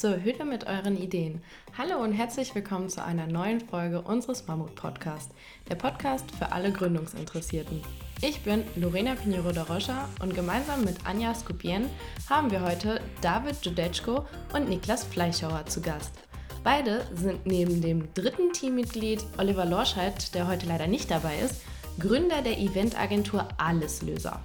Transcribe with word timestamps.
zur 0.00 0.24
Hütte 0.24 0.46
mit 0.46 0.66
euren 0.66 0.96
Ideen. 0.96 1.42
Hallo 1.76 2.02
und 2.02 2.14
herzlich 2.14 2.54
willkommen 2.54 2.88
zu 2.88 3.04
einer 3.04 3.26
neuen 3.26 3.60
Folge 3.60 4.00
unseres 4.00 4.46
Mammut 4.46 4.74
Podcast, 4.74 5.30
der 5.68 5.74
Podcast 5.74 6.24
für 6.38 6.52
alle 6.52 6.72
Gründungsinteressierten. 6.72 7.82
Ich 8.22 8.40
bin 8.40 8.64
Lorena 8.76 9.14
Pinheiro 9.14 9.52
da 9.52 9.64
Rocha 9.64 10.08
und 10.22 10.34
gemeinsam 10.34 10.86
mit 10.86 11.04
Anja 11.04 11.34
Skupien 11.34 11.84
haben 12.30 12.50
wir 12.50 12.62
heute 12.62 13.02
David 13.20 13.56
Judeczko 13.62 14.24
und 14.54 14.70
Niklas 14.70 15.04
Fleischhauer 15.04 15.66
zu 15.66 15.82
Gast. 15.82 16.14
Beide 16.64 17.06
sind 17.14 17.44
neben 17.44 17.82
dem 17.82 18.08
dritten 18.14 18.54
Teammitglied 18.54 19.22
Oliver 19.36 19.66
Lorscheid, 19.66 20.34
der 20.34 20.48
heute 20.48 20.64
leider 20.64 20.86
nicht 20.86 21.10
dabei 21.10 21.40
ist, 21.40 21.60
Gründer 21.98 22.40
der 22.40 22.58
Eventagentur 22.58 23.46
Alleslöser. 23.58 24.40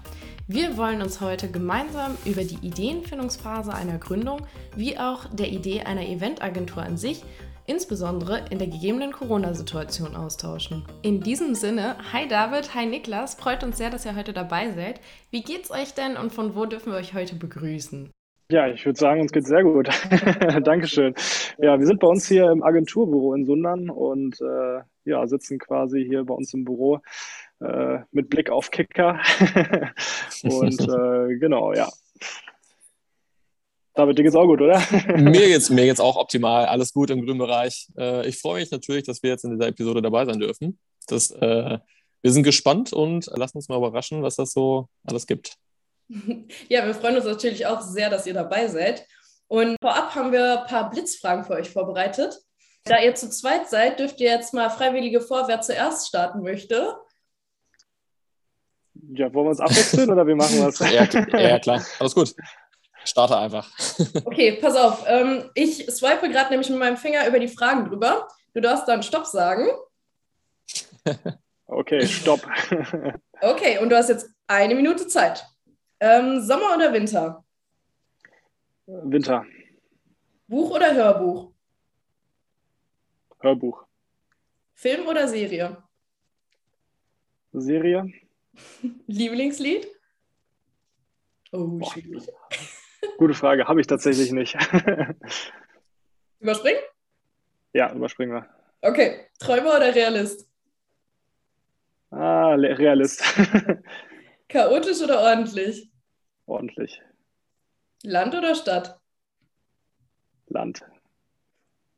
Wir 0.48 0.77
wollen 0.77 1.02
uns 1.02 1.22
heute 1.22 1.49
gemeinsam 1.49 2.16
über 2.23 2.44
die 2.44 2.59
Ideenfindungsphase 2.62 3.73
einer 3.73 3.98
Gründung 3.98 4.41
wie 4.76 4.95
auch 4.95 5.26
der 5.34 5.48
Idee 5.48 5.81
einer 5.81 6.08
Eventagentur 6.08 6.84
an 6.84 6.98
sich, 6.98 7.23
insbesondere 7.66 8.45
in 8.52 8.59
der 8.59 8.67
gegebenen 8.67 9.12
Corona-Situation 9.12 10.16
austauschen. 10.16 10.86
In 11.02 11.20
diesem 11.20 11.55
Sinne, 11.55 11.95
hi 12.13 12.27
David, 12.27 12.76
hi 12.76 12.86
Niklas, 12.86 13.34
freut 13.34 13.63
uns 13.63 13.80
sehr, 13.80 13.89
dass 13.89 14.05
ihr 14.05 14.16
heute 14.16 14.34
dabei 14.34 14.70
seid. 14.70 15.02
Wie 15.31 15.41
geht's 15.41 15.72
euch 15.72 15.95
denn 15.95 16.16
und 16.16 16.31
von 16.31 16.55
wo 16.55 16.67
dürfen 16.67 16.91
wir 16.91 17.00
euch 17.00 17.16
heute 17.16 17.36
begrüßen? 17.36 18.12
Ja, 18.52 18.67
ich 18.67 18.86
würde 18.86 19.00
sagen, 19.00 19.22
uns 19.22 19.31
geht's 19.31 19.48
sehr 19.48 19.64
gut. 19.64 19.88
Dankeschön. 20.64 21.16
Ja, 21.58 21.80
wir 21.80 21.88
sind 21.88 22.00
bei 22.00 22.08
uns 22.08 22.27
hier 22.27 22.52
im 22.52 22.62
Agenturbüro 22.62 23.34
in 23.34 23.45
Sundern 23.45 23.89
und 23.89 24.39
äh, 24.41 24.81
ja, 25.05 25.25
sitzen 25.25 25.58
quasi 25.58 26.05
hier 26.08 26.23
bei 26.23 26.36
uns 26.36 26.53
im 26.53 26.66
Büro 26.66 27.00
äh, 27.62 28.00
mit 28.12 28.30
Blick 28.30 28.50
auf 28.50 28.72
Kicker. 28.72 29.20
und 30.44 30.80
äh, 30.81 31.38
genau, 31.38 31.73
ja. 31.73 31.89
David, 33.94 34.17
dir 34.17 34.23
geht's 34.23 34.36
auch 34.36 34.45
gut, 34.45 34.62
oder? 34.62 34.81
mir 35.16 35.47
geht's, 35.47 35.70
mir 35.70 35.86
geht's 35.86 36.02
auch 36.02 36.17
optimal. 36.17 36.66
Alles 36.66 36.92
gut 36.92 37.09
im 37.09 37.25
grünen 37.25 37.39
Bereich. 37.39 37.88
Äh, 37.97 38.28
ich 38.28 38.39
freue 38.39 38.59
mich 38.59 38.72
natürlich, 38.72 39.06
dass 39.06 39.23
wir 39.23 39.30
jetzt 39.30 39.45
in 39.45 39.52
dieser 39.52 39.70
Episode 39.70 40.02
dabei 40.02 40.25
sein 40.25 40.39
dürfen. 40.39 40.80
Das, 41.08 41.31
äh, 41.31 41.80
wir 42.22 42.31
sind 42.31 42.44
gespannt 42.44 42.92
und 42.92 43.28
lassen 43.28 43.58
uns 43.58 43.69
mal 43.69 43.78
überraschen, 43.78 44.22
was 44.22 44.36
das 44.36 44.52
so 44.52 44.90
alles 45.06 45.28
gibt. 45.28 45.56
Ja, 46.67 46.86
wir 46.86 46.94
freuen 46.94 47.16
uns 47.16 47.25
natürlich 47.25 47.66
auch 47.67 47.81
sehr, 47.81 48.09
dass 48.09 48.28
ihr 48.28 48.34
dabei 48.34 48.67
seid. 48.67 49.06
Und 49.47 49.78
vorab 49.81 50.14
haben 50.14 50.31
wir 50.31 50.62
ein 50.62 50.67
paar 50.67 50.90
Blitzfragen 50.90 51.45
für 51.45 51.53
euch 51.53 51.69
vorbereitet. 51.69 52.38
Da 52.84 53.00
ihr 53.00 53.16
zu 53.16 53.30
zweit 53.30 53.69
seid, 53.69 54.00
dürft 54.00 54.19
ihr 54.19 54.30
jetzt 54.30 54.53
mal 54.53 54.69
freiwillige 54.69 55.22
vor, 55.22 55.47
wer 55.47 55.62
zuerst 55.62 56.08
starten 56.08 56.42
möchte. 56.42 56.95
Ja, 59.14 59.34
wollen 59.34 59.45
wir 59.45 59.50
uns 59.52 59.59
abwechseln 59.59 60.09
oder 60.09 60.25
wie 60.25 60.36
machen 60.36 60.58
wir 60.58 60.67
es? 60.67 60.80
ja, 60.80 61.39
ja, 61.39 61.59
klar. 61.59 61.84
Alles 62.00 62.16
gut. 62.16 62.36
Starte 63.03 63.38
einfach. 63.38 63.70
okay, 64.25 64.53
pass 64.53 64.75
auf. 64.75 65.03
Ähm, 65.08 65.50
ich 65.53 65.86
swipe 65.92 66.30
gerade 66.30 66.50
nämlich 66.50 66.70
mit 66.70 66.80
meinem 66.80 66.97
Finger 66.97 67.28
über 67.28 67.39
die 67.39 67.47
Fragen 67.47 67.86
drüber. 67.86 68.28
Du 68.53 68.62
darfst 68.62 68.88
dann 68.88 69.03
Stopp 69.03 69.25
sagen. 69.25 69.67
Okay, 71.67 72.06
Stopp. 72.06 72.42
okay, 73.42 73.80
und 73.80 73.89
du 73.89 73.97
hast 73.97 74.09
jetzt 74.09 74.30
eine 74.45 74.75
Minute 74.75 75.08
Zeit. 75.08 75.44
Ähm, 76.00 76.40
Sommer 76.40 76.75
oder 76.75 76.94
Winter? 76.94 77.44
Winter. 78.86 79.44
Buch 80.47 80.69
oder 80.69 80.94
Hörbuch? 80.94 81.52
Hörbuch. 83.40 83.84
Film 84.75 85.08
oder 85.08 85.28
Serie? 85.28 85.81
Serie. 87.52 88.06
Lieblingslied? 89.08 89.88
Oh, 91.52 91.80
schwierig. 91.92 92.28
Gute 93.17 93.34
Frage, 93.34 93.67
habe 93.67 93.81
ich 93.81 93.88
tatsächlich 93.88 94.31
nicht. 94.31 94.56
Überspringen? 96.40 96.81
Ja, 97.74 97.94
überspringen 97.94 98.34
wir. 98.34 98.50
Okay, 98.81 99.28
Träumer 99.40 99.75
oder 99.78 99.94
Realist? 99.94 100.47
Ah, 102.12 102.53
Realist. 102.53 103.24
Chaotisch 104.47 105.02
oder 105.02 105.22
ordentlich? 105.22 105.91
Ordentlich. 106.46 107.02
Land 108.03 108.35
oder 108.35 108.56
Stadt? 108.56 109.00
Land. 110.47 110.85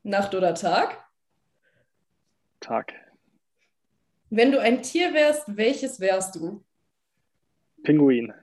Nacht 0.03 0.33
oder 0.33 0.55
Tag? 0.55 1.03
Tag. 2.59 2.93
Wenn 4.29 4.51
du 4.51 4.59
ein 4.59 4.81
Tier 4.81 5.13
wärst, 5.13 5.55
welches 5.55 5.99
wärst 5.99 6.35
du? 6.35 6.63
Pinguin. 7.83 8.33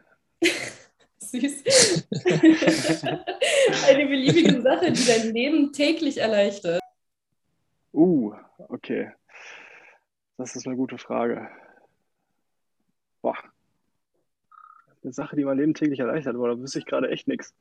Süß. 1.19 2.09
Eine 3.89 4.07
beliebige 4.07 4.63
Sache, 4.63 4.93
die 4.93 5.05
dein 5.05 5.35
Leben 5.35 5.73
täglich 5.73 6.19
erleichtert. 6.19 6.81
Uh, 7.93 8.35
okay. 8.69 9.13
Das 10.37 10.57
ist 10.57 10.67
eine 10.67 10.77
gute 10.77 10.99
Frage. 10.99 11.49
Boah. 13.23 13.37
Eine 15.03 15.13
Sache, 15.13 15.37
die 15.37 15.45
mein 15.45 15.59
Leben 15.59 15.75
täglich 15.75 16.01
erleichtert, 16.01 16.35
aber 16.35 16.49
da 16.49 16.59
wüsste 16.59 16.79
ich 16.79 16.87
gerade 16.87 17.09
echt 17.11 17.29
nichts. 17.29 17.55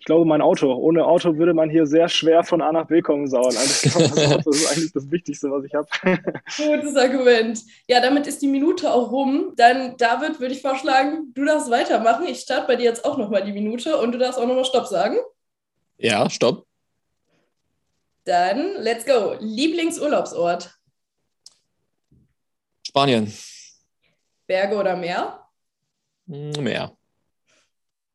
Ich 0.00 0.06
glaube, 0.06 0.24
mein 0.24 0.40
Auto. 0.40 0.72
Ohne 0.72 1.04
Auto 1.04 1.36
würde 1.36 1.52
man 1.52 1.68
hier 1.68 1.84
sehr 1.84 2.08
schwer 2.08 2.42
von 2.42 2.62
A 2.62 2.72
nach 2.72 2.86
B 2.86 3.02
kommen 3.02 3.26
sauern. 3.26 3.54
Also 3.54 3.86
ich 3.86 3.92
glaube, 3.92 4.08
das 4.08 4.32
Auto 4.32 4.50
ist 4.50 4.72
eigentlich 4.72 4.92
das 4.92 5.10
Wichtigste, 5.10 5.50
was 5.50 5.62
ich 5.64 5.74
habe. 5.74 5.86
Gutes 6.56 6.96
Argument. 6.96 7.60
Ja, 7.86 8.00
damit 8.00 8.26
ist 8.26 8.40
die 8.40 8.48
Minute 8.48 8.90
auch 8.90 9.12
rum. 9.12 9.52
Dann, 9.56 9.98
David, 9.98 10.40
würde 10.40 10.54
ich 10.54 10.62
vorschlagen, 10.62 11.32
du 11.34 11.44
darfst 11.44 11.70
weitermachen. 11.70 12.24
Ich 12.26 12.40
starte 12.40 12.66
bei 12.66 12.76
dir 12.76 12.84
jetzt 12.84 13.04
auch 13.04 13.18
nochmal 13.18 13.44
die 13.44 13.52
Minute 13.52 13.98
und 13.98 14.12
du 14.12 14.18
darfst 14.18 14.38
auch 14.38 14.46
nochmal 14.46 14.64
Stopp 14.64 14.86
sagen. 14.86 15.18
Ja, 15.98 16.30
Stopp. 16.30 16.66
Dann, 18.24 18.76
let's 18.78 19.04
go. 19.04 19.36
Lieblingsurlaubsort? 19.38 20.78
Spanien. 22.86 23.30
Berge 24.46 24.76
oder 24.76 24.96
Meer? 24.96 25.44
Meer. 26.24 26.96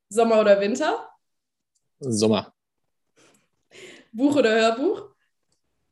Sommer 0.09 0.41
oder 0.41 0.59
Winter? 0.59 1.15
Sommer. 2.12 2.54
Buch 4.12 4.36
oder 4.36 4.52
Hörbuch? 4.56 5.10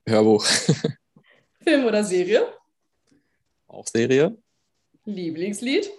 Hörbuch. 0.07 0.45
Film 1.63 1.85
oder 1.85 2.03
Serie? 2.03 2.53
Auch 3.67 3.87
Serie. 3.87 4.37
Lieblingslied? 5.05 5.91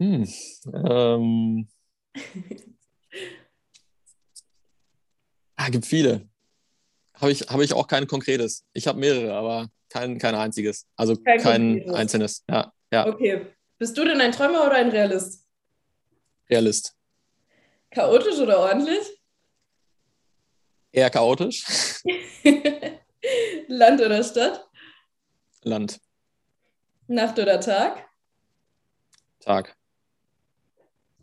Hm. 0.00 0.28
Ähm. 0.72 1.68
ah, 5.56 5.68
gibt 5.70 5.86
viele. 5.86 6.28
Habe 7.14 7.32
ich, 7.32 7.40
hab 7.42 7.60
ich 7.60 7.72
auch 7.72 7.86
kein 7.86 8.06
konkretes. 8.06 8.64
Ich 8.72 8.86
habe 8.86 8.98
mehrere, 8.98 9.34
aber 9.34 9.68
kein, 9.88 10.18
kein 10.18 10.34
einziges. 10.34 10.86
Also 10.96 11.16
kein, 11.16 11.40
kein 11.40 11.90
einzelnes. 11.90 12.44
Ja, 12.48 12.72
ja. 12.92 13.06
Okay. 13.06 13.46
Bist 13.78 13.96
du 13.96 14.04
denn 14.04 14.20
ein 14.20 14.32
Träumer 14.32 14.66
oder 14.66 14.74
ein 14.76 14.90
Realist? 14.90 15.44
Realist. 16.48 16.95
Chaotisch 17.96 18.38
oder 18.40 18.58
ordentlich? 18.58 19.06
Eher 20.92 21.08
chaotisch. 21.08 21.64
Land 23.68 24.02
oder 24.02 24.22
Stadt? 24.22 24.68
Land. 25.62 25.98
Nacht 27.06 27.38
oder 27.38 27.58
Tag? 27.58 28.06
Tag. 29.40 29.74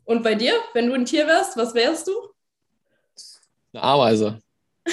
Und 0.05 0.23
bei 0.23 0.33
dir, 0.33 0.55
wenn 0.73 0.87
du 0.87 0.95
ein 0.95 1.05
Tier 1.05 1.27
wärst, 1.27 1.55
was 1.57 1.75
wärst 1.75 2.07
du? 2.07 2.33
Eine 3.73 3.83
Ameise. 3.83 4.41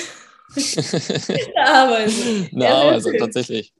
Eine 0.54 1.66
Ameise. 1.66 2.48
Eine 2.52 2.64
ja, 2.64 2.80
Ameise, 2.82 3.16
tatsächlich. 3.16 3.72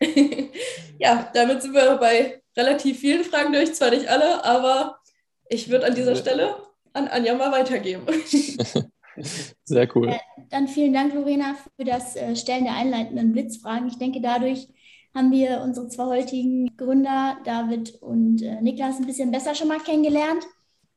ja, 1.00 1.28
damit 1.34 1.62
sind 1.62 1.74
wir 1.74 1.96
bei 1.96 2.40
relativ 2.56 3.00
vielen 3.00 3.24
Fragen 3.24 3.52
durch, 3.52 3.74
zwar 3.74 3.90
nicht 3.90 4.06
alle, 4.06 4.44
aber 4.44 5.00
ich 5.48 5.68
würde 5.68 5.86
an 5.86 5.96
dieser 5.96 6.14
Stelle 6.14 6.67
an 6.98 7.08
Anja 7.08 7.34
mal 7.34 7.52
weitergeben. 7.52 8.04
Sehr 9.64 9.96
cool. 9.96 10.08
Äh, 10.08 10.18
dann 10.50 10.68
vielen 10.68 10.92
Dank, 10.92 11.14
Lorena, 11.14 11.56
für 11.76 11.84
das 11.84 12.16
äh, 12.16 12.36
Stellen 12.36 12.64
der 12.64 12.74
einleitenden 12.74 13.32
Blitzfragen. 13.32 13.88
Ich 13.88 13.98
denke, 13.98 14.20
dadurch 14.20 14.68
haben 15.14 15.30
wir 15.30 15.60
unsere 15.62 15.88
zwei 15.88 16.04
heutigen 16.04 16.76
Gründer, 16.76 17.38
David 17.44 17.94
und 18.02 18.42
äh, 18.42 18.60
Niklas, 18.60 18.98
ein 18.98 19.06
bisschen 19.06 19.30
besser 19.30 19.54
schon 19.54 19.68
mal 19.68 19.80
kennengelernt. 19.80 20.44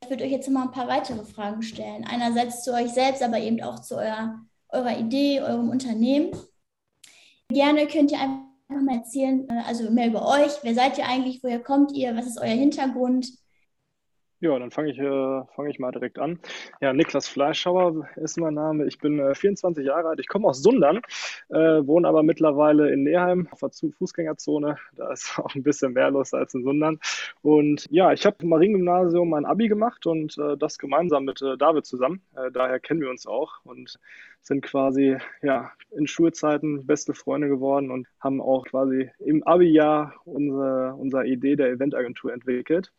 Ich 0.04 0.10
würde 0.10 0.24
euch 0.24 0.32
jetzt 0.32 0.48
noch 0.48 0.60
mal 0.60 0.68
ein 0.68 0.72
paar 0.72 0.88
weitere 0.88 1.24
Fragen 1.24 1.62
stellen. 1.62 2.06
Einerseits 2.06 2.64
zu 2.64 2.74
euch 2.74 2.90
selbst, 2.90 3.24
aber 3.24 3.40
eben 3.40 3.62
auch 3.62 3.80
zu 3.80 3.96
eurer, 3.96 4.40
eurer 4.70 4.98
Idee, 4.98 5.42
eurem 5.42 5.70
Unternehmen. 5.70 6.32
Gerne 7.50 7.88
könnt 7.88 8.12
ihr 8.12 8.20
einfach 8.20 8.82
mal 8.82 8.98
erzählen, 8.98 9.48
äh, 9.50 9.64
also 9.66 9.90
mehr 9.92 10.08
über 10.08 10.28
euch. 10.28 10.52
Wer 10.64 10.76
seid 10.76 10.98
ihr 10.98 11.08
eigentlich? 11.08 11.44
Woher 11.44 11.60
kommt 11.60 11.92
ihr? 11.94 12.16
Was 12.16 12.28
ist 12.28 12.40
euer 12.40 12.48
Hintergrund? 12.48 13.28
Ja, 14.42 14.58
dann 14.58 14.72
fange 14.72 14.90
ich, 14.90 14.98
äh, 14.98 15.44
fang 15.56 15.68
ich 15.68 15.78
mal 15.78 15.92
direkt 15.92 16.18
an. 16.18 16.40
Ja, 16.82 16.94
Niklas 16.94 17.28
Fleischhauer 17.28 18.08
ist 18.16 18.40
mein 18.40 18.56
Name. 18.56 18.88
Ich 18.88 18.98
bin 18.98 19.20
äh, 19.20 19.36
24 19.36 19.86
Jahre 19.86 20.10
alt. 20.10 20.20
Ich 20.20 20.28
komme 20.28 20.48
aus 20.48 20.64
Sundern, 20.64 21.02
äh, 21.50 21.56
wohne 21.86 22.08
aber 22.08 22.24
mittlerweile 22.24 22.92
in 22.92 23.04
Neheim 23.04 23.48
auf 23.52 23.60
der 23.60 23.70
Fußgängerzone. 23.70 24.78
Da 24.96 25.12
ist 25.12 25.38
auch 25.38 25.54
ein 25.54 25.62
bisschen 25.62 25.94
mehr 25.94 26.10
los 26.10 26.34
als 26.34 26.56
in 26.56 26.64
Sundern. 26.64 27.00
Und 27.44 27.86
ja, 27.92 28.14
ich 28.14 28.26
habe 28.26 28.38
im 28.42 28.50
Mariengymnasium 28.50 29.30
mein 29.30 29.46
Abi 29.46 29.68
gemacht 29.68 30.08
und 30.08 30.36
äh, 30.40 30.58
das 30.58 30.80
gemeinsam 30.80 31.26
mit 31.26 31.40
äh, 31.44 31.56
David 31.56 31.86
zusammen. 31.86 32.24
Äh, 32.36 32.50
daher 32.52 32.80
kennen 32.80 33.02
wir 33.02 33.12
uns 33.12 33.28
auch 33.28 33.64
und 33.64 34.00
sind 34.42 34.64
quasi 34.64 35.18
ja, 35.44 35.72
in 35.92 36.08
Schulzeiten 36.08 36.88
beste 36.88 37.14
Freunde 37.14 37.48
geworden 37.48 37.92
und 37.92 38.08
haben 38.20 38.42
auch 38.42 38.66
quasi 38.66 39.12
im 39.20 39.44
Abi-Jahr 39.44 40.16
unsere, 40.26 40.96
unsere 40.96 41.28
Idee 41.28 41.56
der 41.56 41.70
Eventagentur 41.70 42.34
entwickelt. 42.34 42.92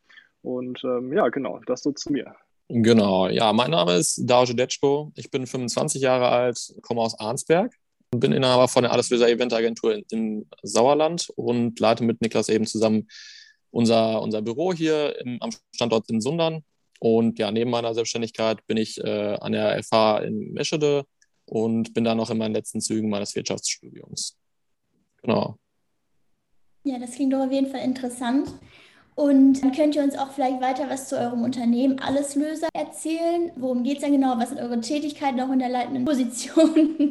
Und 0.43 0.83
ähm, 0.85 1.13
ja, 1.13 1.29
genau, 1.29 1.61
das 1.67 1.83
so 1.83 1.93
zu 1.93 2.13
mir. 2.13 2.35
Genau, 2.69 3.29
ja, 3.29 3.53
mein 3.53 3.71
Name 3.71 3.95
ist 3.95 4.23
Dajo 4.25 4.53
Detschko. 4.53 5.13
Ich 5.15 5.31
bin 5.31 5.47
25 5.47 6.01
Jahre 6.01 6.29
alt, 6.29 6.75
komme 6.83 7.01
aus 7.01 7.19
Arnsberg 7.19 7.75
und 8.13 8.21
bin 8.21 8.33
Inhaber 8.33 8.69
von 8.69 8.83
der 8.83 8.93
Alleslöser 8.93 9.29
Eventagentur 9.29 10.03
im 10.11 10.47
Sauerland 10.63 11.31
und 11.37 11.79
leite 11.79 12.05
mit 12.05 12.21
Niklas 12.21 12.49
eben 12.49 12.67
zusammen 12.67 13.09
unser, 13.71 14.23
unser 14.23 14.43
Büro 14.43 14.73
hier 14.73 15.19
im, 15.21 15.39
am 15.41 15.51
Standort 15.75 16.09
in 16.11 16.21
Sundern. 16.21 16.65
Und 16.99 17.39
ja, 17.39 17.51
neben 17.51 17.71
meiner 17.71 17.95
Selbstständigkeit 17.95 18.65
bin 18.67 18.77
ich 18.77 19.03
äh, 19.03 19.37
an 19.41 19.53
der 19.53 19.83
FH 19.83 20.21
in 20.21 20.53
Meschede 20.53 21.05
und 21.47 21.93
bin 21.95 22.05
da 22.05 22.15
noch 22.15 22.31
in 22.31 22.39
meinen 22.39 22.55
letzten 22.55 22.81
Zügen 22.81 23.11
meines 23.11 23.35
Wirtschaftsstudiums. 23.35 24.39
Genau. 25.23 25.59
Ja, 26.85 26.99
das 26.99 27.13
klingt 27.13 27.33
doch 27.33 27.41
auf 27.41 27.53
jeden 27.53 27.71
Fall 27.71 27.83
interessant. 27.83 28.49
Und 29.15 29.63
dann 29.63 29.73
könnt 29.73 29.95
ihr 29.95 30.03
uns 30.03 30.17
auch 30.17 30.33
vielleicht 30.33 30.61
weiter 30.63 30.89
was 30.89 31.09
zu 31.09 31.19
eurem 31.19 31.43
Unternehmen 31.43 31.99
Alleslöser 31.99 32.69
erzählen. 32.73 33.53
Worum 33.57 33.83
geht 33.83 33.99
es 33.99 34.05
denn 34.05 34.13
genau? 34.13 34.39
Was 34.39 34.49
sind 34.49 34.61
eure 34.61 34.81
Tätigkeiten 34.81 35.41
auch 35.41 35.53
in 35.53 35.59
der 35.59 35.69
leitenden 35.69 36.05
Position? 36.05 37.11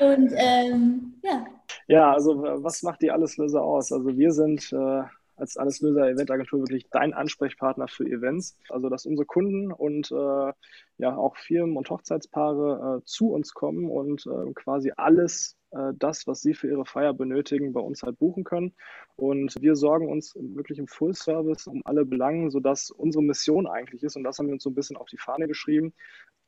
Und 0.00 0.32
ähm, 0.34 1.14
ja. 1.22 1.46
Ja, 1.88 2.12
also 2.12 2.42
was 2.42 2.82
macht 2.82 3.02
die 3.02 3.10
Alleslöser 3.10 3.62
aus? 3.62 3.92
Also 3.92 4.16
wir 4.16 4.32
sind 4.32 4.72
äh, 4.72 5.02
als 5.36 5.56
Alleslöser 5.56 6.08
Eventagentur 6.08 6.60
wirklich 6.60 6.88
dein 6.90 7.14
Ansprechpartner 7.14 7.88
für 7.88 8.04
Events. 8.04 8.58
Also 8.68 8.88
dass 8.88 9.06
unsere 9.06 9.26
Kunden 9.26 9.72
und 9.72 10.10
äh, 10.10 10.52
ja 10.98 11.16
auch 11.16 11.36
Firmen 11.36 11.76
und 11.76 11.88
Hochzeitspaare 11.88 12.98
äh, 12.98 13.04
zu 13.04 13.32
uns 13.32 13.54
kommen 13.54 13.88
und 13.88 14.26
äh, 14.26 14.52
quasi 14.54 14.92
alles 14.96 15.55
äh, 15.70 15.92
das, 15.94 16.26
was 16.26 16.40
sie 16.40 16.54
für 16.54 16.68
ihre 16.68 16.86
Feier 16.86 17.14
benötigen, 17.14 17.72
bei 17.72 17.80
uns 17.80 18.02
halt 18.02 18.18
buchen 18.18 18.44
können. 18.44 18.74
Und 19.16 19.54
wir 19.60 19.76
sorgen 19.76 20.08
uns 20.08 20.34
wirklich 20.36 20.78
im 20.78 20.88
Full 20.88 21.14
Service 21.14 21.66
um 21.66 21.82
alle 21.84 22.04
Belangen, 22.04 22.50
sodass 22.50 22.90
unsere 22.90 23.24
Mission 23.24 23.66
eigentlich 23.66 24.02
ist, 24.02 24.16
und 24.16 24.24
das 24.24 24.38
haben 24.38 24.46
wir 24.46 24.54
uns 24.54 24.62
so 24.62 24.70
ein 24.70 24.74
bisschen 24.74 24.96
auf 24.96 25.08
die 25.08 25.18
Fahne 25.18 25.48
geschrieben, 25.48 25.94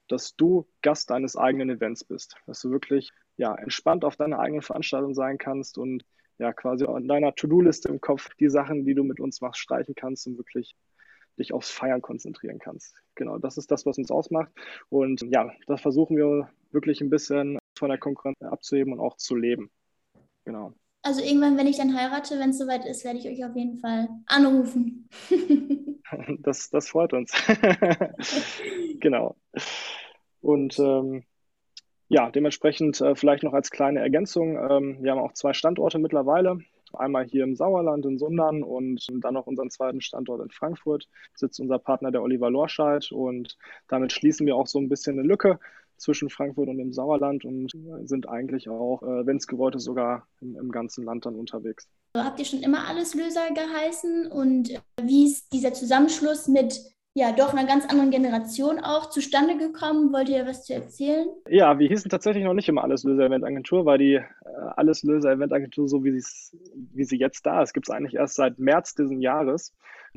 dass 0.09 0.35
du 0.37 0.67
Gast 0.82 1.11
deines 1.11 1.37
eigenen 1.37 1.70
Events 1.70 2.05
bist, 2.05 2.37
dass 2.47 2.61
du 2.61 2.70
wirklich 2.70 3.11
ja, 3.37 3.55
entspannt 3.55 4.05
auf 4.05 4.17
deiner 4.17 4.38
eigenen 4.38 4.62
Veranstaltung 4.62 5.15
sein 5.15 5.38
kannst 5.38 5.79
und 5.79 6.05
ja 6.38 6.53
quasi 6.53 6.87
an 6.87 7.09
deiner 7.09 7.35
To-Do-Liste 7.35 7.88
im 7.88 8.00
Kopf 8.00 8.35
die 8.37 8.49
Sachen, 8.49 8.85
die 8.85 8.94
du 8.94 9.05
mit 9.05 9.21
uns 9.21 9.41
machst, 9.41 9.61
streichen 9.61 9.94
kannst 9.94 10.26
und 10.26 10.38
wirklich 10.38 10.76
dich 11.38 11.53
aufs 11.53 11.71
Feiern 11.71 12.03
konzentrieren 12.03 12.59
kannst. 12.59 13.03
Genau, 13.14 13.38
das 13.38 13.59
ist 13.59 13.71
das, 13.71 13.87
was 13.87 13.99
uns 13.99 14.11
ausmacht. 14.11 14.50
Und 14.88 15.23
ja, 15.23 15.53
das 15.67 15.81
versuchen 15.81 16.17
wir 16.17 16.50
wirklich 16.73 17.00
ein 17.00 17.11
bisschen 17.11 17.59
von 17.79 17.89
der 17.89 17.99
Konkurrenz 17.99 18.41
abzuheben 18.43 18.93
und 18.93 19.01
auch 19.01 19.17
zu 19.17 19.37
leben. 19.37 19.71
Genau. 20.45 20.75
Also 21.03 21.23
irgendwann, 21.23 21.57
wenn 21.57 21.67
ich 21.67 21.79
dann 21.79 21.97
heirate, 21.97 22.39
wenn 22.39 22.51
es 22.51 22.59
soweit 22.59 22.85
ist, 22.85 23.05
werde 23.05 23.19
ich 23.19 23.27
euch 23.27 23.45
auf 23.45 23.55
jeden 23.55 23.79
Fall 23.79 24.09
anrufen. 24.27 25.09
das, 26.41 26.71
das 26.71 26.89
freut 26.89 27.13
uns. 27.13 27.33
genau. 29.01 29.37
Und 30.41 30.79
ähm, 30.79 31.25
ja, 32.09 32.31
dementsprechend 32.31 33.01
äh, 33.01 33.15
vielleicht 33.15 33.43
noch 33.43 33.53
als 33.53 33.71
kleine 33.71 34.01
Ergänzung. 34.01 34.57
Ähm, 34.57 34.99
wir 35.01 35.13
haben 35.13 35.21
auch 35.21 35.35
zwei 35.35 35.53
Standorte 35.53 35.99
mittlerweile. 35.99 36.59
Einmal 36.95 37.27
hier 37.27 37.45
im 37.45 37.55
Sauerland 37.55 38.07
in 38.07 38.19
Sundern 38.19 38.63
und 38.63 39.07
dann 39.23 39.35
noch 39.35 39.47
unseren 39.47 39.71
zweiten 39.71 40.01
Standort 40.01 40.41
in 40.41 40.51
Frankfurt 40.51 41.07
sitzt 41.35 41.61
unser 41.61 41.79
Partner, 41.79 42.11
der 42.11 42.23
Oliver 42.23 42.51
Lorscheid. 42.51 43.13
Und 43.13 43.59
damit 43.89 44.13
schließen 44.13 44.47
wir 44.47 44.57
auch 44.57 44.67
so 44.67 44.79
ein 44.79 44.89
bisschen 44.89 45.19
eine 45.19 45.29
Lücke 45.29 45.61
zwischen 45.99 46.31
Frankfurt 46.31 46.69
und 46.69 46.79
dem 46.79 46.93
Sauerland 46.93 47.45
und 47.45 47.73
sind 48.05 48.29
eigentlich 48.29 48.69
auch, 48.69 49.03
äh, 49.03 49.27
wenn 49.27 49.37
es 49.37 49.47
gewollt 49.47 49.75
ist, 49.75 49.85
sogar 49.85 50.27
im, 50.41 50.56
im, 50.56 50.71
ganzen 50.71 51.05
Land 51.05 51.27
dann 51.27 51.35
unterwegs. 51.35 51.89
Habt 52.17 52.39
ihr 52.39 52.45
schon 52.45 52.62
immer 52.62 52.87
alles 52.89 53.15
Löser 53.15 53.49
geheißen 53.55 54.31
und 54.31 54.71
äh, 54.71 54.79
wie 55.03 55.27
ist 55.27 55.53
dieser 55.53 55.73
Zusammenschluss 55.73 56.49
mit 56.49 56.81
ja 57.15 57.33
doch 57.33 57.53
einer 57.53 57.67
ganz 57.67 57.85
anderen 57.87 58.11
Generation 58.11 58.79
auch 58.79 59.11
zustande 59.11 59.56
gekommen. 59.59 60.12
Wollt 60.12 60.29
ihr 60.29 60.47
was 60.47 60.65
zu 60.65 60.75
erzählen? 60.75 61.29
Ja, 61.49 61.79
wir 61.79 61.89
hießen 61.89 62.11
tatsächlich 62.11 62.45
noch 62.45 62.55
nicht 62.55 62.69
immer 62.69 62.85
Alleslöser 62.85 63.27
Event 63.27 63.45
Agentur, 63.45 63.85
weil 63.85 63.99
die 63.99 64.15
äh, 64.15 64.25
Alleslöser 64.77 65.33
Event 65.33 65.53
Agentur, 65.53 65.89
so 65.89 66.05
wie, 66.05 66.12
wie 66.12 67.05
sie 67.05 67.19
jetzt 67.19 67.45
da 67.45 67.62
ist, 67.62 67.75
gibt 67.75 67.89
es 67.89 67.95
eigentlich 67.95 68.15
erst 68.15 68.37
seit 68.37 68.59
März 68.59 68.95
diesen 68.95 69.21
Jahres. 69.21 69.75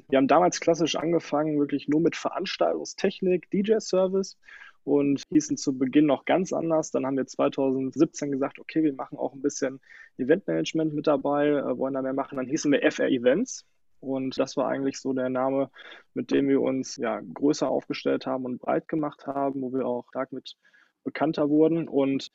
Wir 0.10 0.18
haben 0.18 0.28
damals 0.28 0.60
klassisch 0.60 0.96
angefangen, 0.96 1.60
wirklich 1.60 1.88
nur 1.88 2.00
mit 2.00 2.16
Veranstaltungstechnik, 2.16 3.50
DJ-Service 3.52 4.38
und 4.84 5.24
hießen 5.30 5.58
zu 5.58 5.78
Beginn 5.78 6.06
noch 6.06 6.26
ganz 6.26 6.54
anders. 6.54 6.92
Dann 6.92 7.06
haben 7.06 7.18
wir 7.18 7.26
2017 7.26 8.32
gesagt, 8.32 8.60
okay, 8.60 8.84
wir 8.84 8.94
machen 8.94 9.18
auch 9.18 9.34
ein 9.34 9.42
bisschen 9.42 9.80
Eventmanagement 10.18 10.94
mit 10.94 11.08
dabei, 11.08 11.50
äh, 11.50 11.78
wollen 11.78 11.94
da 11.94 12.02
mehr 12.02 12.14
machen. 12.14 12.38
Dann 12.38 12.48
hießen 12.48 12.72
wir 12.72 12.84
FR 12.84 13.10
Events. 13.10 13.66
Und 14.00 14.40
das 14.40 14.58
war 14.58 14.68
eigentlich 14.68 15.00
so 15.00 15.14
der 15.14 15.30
Name, 15.30 15.70
mit 16.16 16.32
dem 16.32 16.50
wir 16.50 16.62
uns 16.62 16.98
ja 16.98 17.22
größer 17.22 17.70
aufgestellt 17.70 18.26
haben 18.26 18.46
und 18.46 18.60
breit 18.60 18.88
gemacht 18.88 19.28
haben, 19.28 19.62
wo 19.62 19.72
wir 19.72 19.86
auch 19.86 20.08
stark 20.10 20.32
mit 20.32 20.58
bekannter 21.04 21.50
wurden. 21.50 21.88
Und 21.88 22.32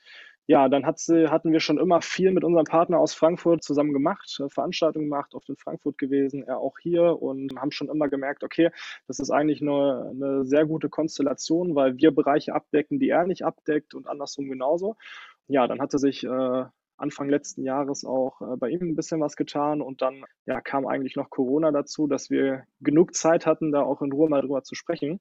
ja, 0.47 0.69
dann 0.69 0.87
hat 0.87 0.99
sie, 0.99 1.29
hatten 1.29 1.53
wir 1.53 1.61
schon 1.61 1.79
immer 1.79 2.01
viel 2.03 2.33
mit 2.33 2.45
unserem 2.45 2.67
Partner 2.67 2.99
aus 3.01 3.15
Frankfurt 3.15 3.65
zusammen 3.65 3.93
gemacht, 3.93 4.39
äh, 4.41 4.49
Veranstaltungen 4.49 5.07
gemacht, 5.07 5.35
oft 5.35 5.49
in 5.49 5.57
Frankfurt 5.57 5.99
gewesen, 5.99 6.45
er 6.45 6.59
auch 6.59 6.79
hier 6.81 7.21
und 7.21 7.57
haben 7.59 7.73
schon 7.73 7.89
immer 7.89 8.09
gemerkt, 8.09 8.45
okay, 8.45 8.71
das 9.09 9.19
ist 9.19 9.31
eigentlich 9.31 9.61
eine, 9.61 10.11
eine 10.11 10.45
sehr 10.45 10.65
gute 10.67 10.89
Konstellation, 10.89 11.75
weil 11.75 11.97
wir 11.97 12.13
Bereiche 12.13 12.55
abdecken, 12.55 13.01
die 13.01 13.09
er 13.09 13.27
nicht 13.27 13.45
abdeckt 13.45 13.95
und 13.95 14.07
andersrum 14.07 14.49
genauso. 14.49 14.97
Ja, 15.49 15.67
dann 15.67 15.81
hatte 15.81 15.99
sich 15.99 16.25
äh, 16.25 16.65
Anfang 16.99 17.29
letzten 17.29 17.63
Jahres 17.63 18.05
auch 18.05 18.41
äh, 18.41 18.57
bei 18.57 18.71
ihm 18.71 18.81
ein 18.83 18.97
bisschen 18.97 19.21
was 19.21 19.37
getan 19.37 19.83
und 19.83 20.01
dann 20.01 20.25
ja, 20.47 20.61
kam 20.61 20.87
eigentlich 20.87 21.17
noch 21.17 21.31
Corona 21.31 21.73
dazu, 21.73 22.07
dass 22.07 22.31
wir 22.31 22.65
genug 22.81 23.15
Zeit 23.15 23.47
hatten, 23.47 23.73
da 23.73 23.83
auch 23.83 24.01
in 24.01 24.13
Ruhe 24.13 24.29
mal 24.29 24.43
drüber 24.43 24.63
zu 24.63 24.75
sprechen. 24.75 25.21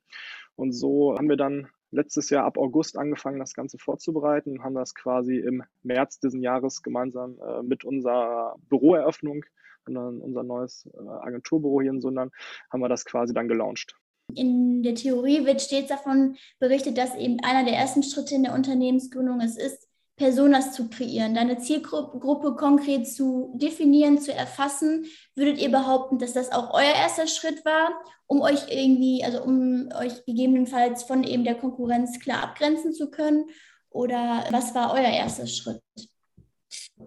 Und 0.56 0.72
so 0.72 1.16
haben 1.18 1.30
wir 1.30 1.38
dann 1.38 1.68
letztes 1.92 2.30
Jahr 2.30 2.46
ab 2.46 2.58
August 2.58 2.98
angefangen, 2.98 3.40
das 3.40 3.54
Ganze 3.54 3.78
vorzubereiten 3.78 4.52
und 4.52 4.64
haben 4.64 4.76
das 4.76 4.96
quasi 4.96 5.38
im 5.38 5.64
März 5.84 6.20
diesen 6.20 6.42
Jahres 6.42 6.82
gemeinsam 6.82 7.38
äh, 7.40 7.64
mit 7.64 7.84
unserer 7.86 8.56
Büroeröffnung, 8.70 9.46
unser 9.88 10.44
neues 10.44 10.89
äh, 10.94 11.08
Agenturbüro 11.08 11.82
hier 11.82 11.92
in 11.92 12.01
Sundern, 12.01 12.32
haben 12.72 12.82
wir 12.82 12.89
das 12.89 13.06
quasi 13.06 13.34
dann 13.34 13.48
gelauncht. 13.48 13.96
In 14.34 14.82
der 14.82 14.96
Theorie 14.96 15.46
wird 15.46 15.62
stets 15.62 15.89
davon 15.89 16.36
berichtet, 16.60 16.98
dass 16.98 17.15
eben 17.15 17.39
einer 17.44 17.63
der 17.63 17.77
ersten 17.77 18.01
Schritte 18.01 18.34
in 18.36 18.44
der 18.44 18.54
Unternehmensgründung 18.54 19.39
es 19.39 19.56
ist, 19.56 19.85
Personas 20.17 20.74
zu 20.74 20.89
kreieren, 20.89 21.36
deine 21.36 21.57
Zielgruppe 21.57 22.55
konkret 22.55 23.07
zu 23.07 23.53
definieren, 23.55 24.17
zu 24.17 24.34
erfassen. 24.34 25.05
Würdet 25.36 25.60
ihr 25.60 25.69
behaupten, 25.69 26.19
dass 26.19 26.34
das 26.34 26.51
auch 26.51 26.74
euer 26.74 26.93
erster 26.95 27.27
Schritt 27.27 27.65
war, 27.65 27.91
um 28.27 28.41
euch 28.41 28.69
irgendwie, 28.69 29.24
also 29.25 29.43
um 29.43 29.89
euch 29.93 30.24
gegebenenfalls 30.25 31.03
von 31.03 31.24
eben 31.24 31.43
der 31.43 31.55
Konkurrenz 31.55 32.19
klar 32.19 32.43
abgrenzen 32.43 32.93
zu 32.93 33.12
können? 33.12 33.45
Oder 33.89 34.45
was 34.51 34.74
war 34.74 34.93
euer 34.93 35.10
erster 35.10 35.48
Schritt? 35.48 35.81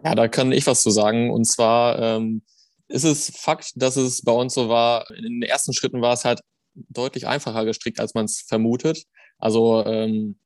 Ja, 0.05 0.15
da 0.15 0.29
kann 0.29 0.53
ich 0.53 0.67
was 0.67 0.83
zu 0.83 0.91
sagen. 0.91 1.31
Und 1.31 1.47
zwar 1.47 1.99
ähm, 1.99 2.43
ist 2.89 3.05
es 3.05 3.31
Fakt, 3.37 3.73
dass 3.77 3.97
es 3.97 4.23
bei 4.23 4.33
uns 4.33 4.55
so 4.55 4.69
war, 4.69 5.11
in 5.11 5.41
den 5.41 5.43
ersten 5.43 5.73
Schritten 5.73 6.03
war 6.03 6.13
es 6.13 6.25
halt 6.25 6.41
deutlich 6.75 7.27
einfacher 7.27 7.65
gestrickt, 7.65 8.01
als 8.01 8.15
man 8.15 8.27
es 8.27 8.43
vermutet. 8.47 9.05
Also 9.39 9.85
ähm, 9.87 10.39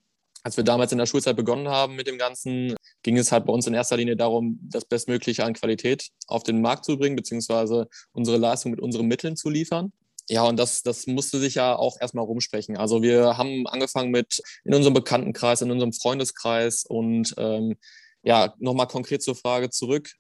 als 0.43 0.57
wir 0.57 0.65
damals 0.65 0.93
in 0.93 0.99
der 0.99 1.07
Schulzeit 1.07 1.37
begonnen 1.37 1.69
haben 1.69 1.95
mit 1.95 2.07
dem 2.07 2.19
Ganzen, 2.19 2.75
ging 3.03 3.17
es 3.17 3.33
halt 3.33 3.47
bei 3.47 3.53
uns 3.53 3.67
in 3.67 3.75
erster 3.75 3.97
Linie 3.97 4.17
darum, 4.17 4.59
das 4.63 4.85
Bestmögliche 4.85 5.45
an 5.45 5.55
Qualität 5.55 6.09
auf 6.27 6.43
den 6.43 6.61
Markt 6.61 6.85
zu 6.85 6.99
bringen, 6.99 7.17
beziehungsweise 7.17 7.89
unsere 8.13 8.39
Leistung 8.39 8.73
mit 8.73 8.81
unseren 8.81 9.07
Mitteln 9.07 9.37
zu 9.37 9.51
liefern. 9.51 9.93
Ja, 10.29 10.45
und 10.45 10.57
das, 10.57 10.83
das 10.83 11.07
musste 11.07 11.39
sich 11.39 11.57
ja 11.57 11.77
auch 11.77 12.01
erstmal 12.01 12.25
rumsprechen. 12.25 12.77
Also 12.77 13.03
wir 13.03 13.37
haben 13.37 13.67
angefangen 13.67 14.11
mit 14.11 14.41
in 14.65 14.75
unserem 14.75 14.95
Bekanntenkreis, 14.95 15.63
in 15.63 15.71
unserem 15.71 15.93
Freundeskreis 15.93 16.85
und 16.87 17.35
ähm, 17.39 17.77
ja, 18.23 18.55
nochmal 18.59 18.87
konkret 18.87 19.23
zur 19.23 19.35
Frage 19.35 19.71
zurück. 19.71 20.13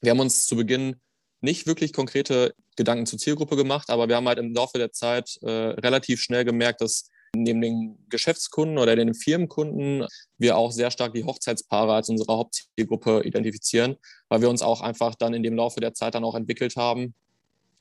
Wir 0.00 0.10
haben 0.10 0.20
uns 0.20 0.46
zu 0.46 0.56
Beginn 0.56 0.96
nicht 1.40 1.66
wirklich 1.66 1.92
konkrete 1.92 2.54
Gedanken 2.76 3.06
zur 3.06 3.18
Zielgruppe 3.18 3.56
gemacht, 3.56 3.90
aber 3.90 4.08
wir 4.08 4.16
haben 4.16 4.28
halt 4.28 4.38
im 4.38 4.54
Laufe 4.54 4.78
der 4.78 4.92
Zeit 4.92 5.38
äh, 5.42 5.50
relativ 5.50 6.20
schnell 6.22 6.44
gemerkt, 6.44 6.80
dass 6.80 7.10
neben 7.34 7.60
den 7.60 7.98
Geschäftskunden 8.08 8.78
oder 8.78 8.94
den 8.96 9.14
Firmenkunden 9.14 10.06
wir 10.38 10.56
auch 10.56 10.70
sehr 10.70 10.90
stark 10.90 11.14
die 11.14 11.24
Hochzeitspaare 11.24 11.94
als 11.94 12.08
unsere 12.08 12.36
Hauptzielgruppe 12.36 13.22
identifizieren, 13.24 13.96
weil 14.28 14.40
wir 14.42 14.50
uns 14.50 14.62
auch 14.62 14.80
einfach 14.80 15.14
dann 15.14 15.34
in 15.34 15.42
dem 15.42 15.56
Laufe 15.56 15.80
der 15.80 15.94
Zeit 15.94 16.14
dann 16.14 16.24
auch 16.24 16.34
entwickelt 16.34 16.76
haben 16.76 17.14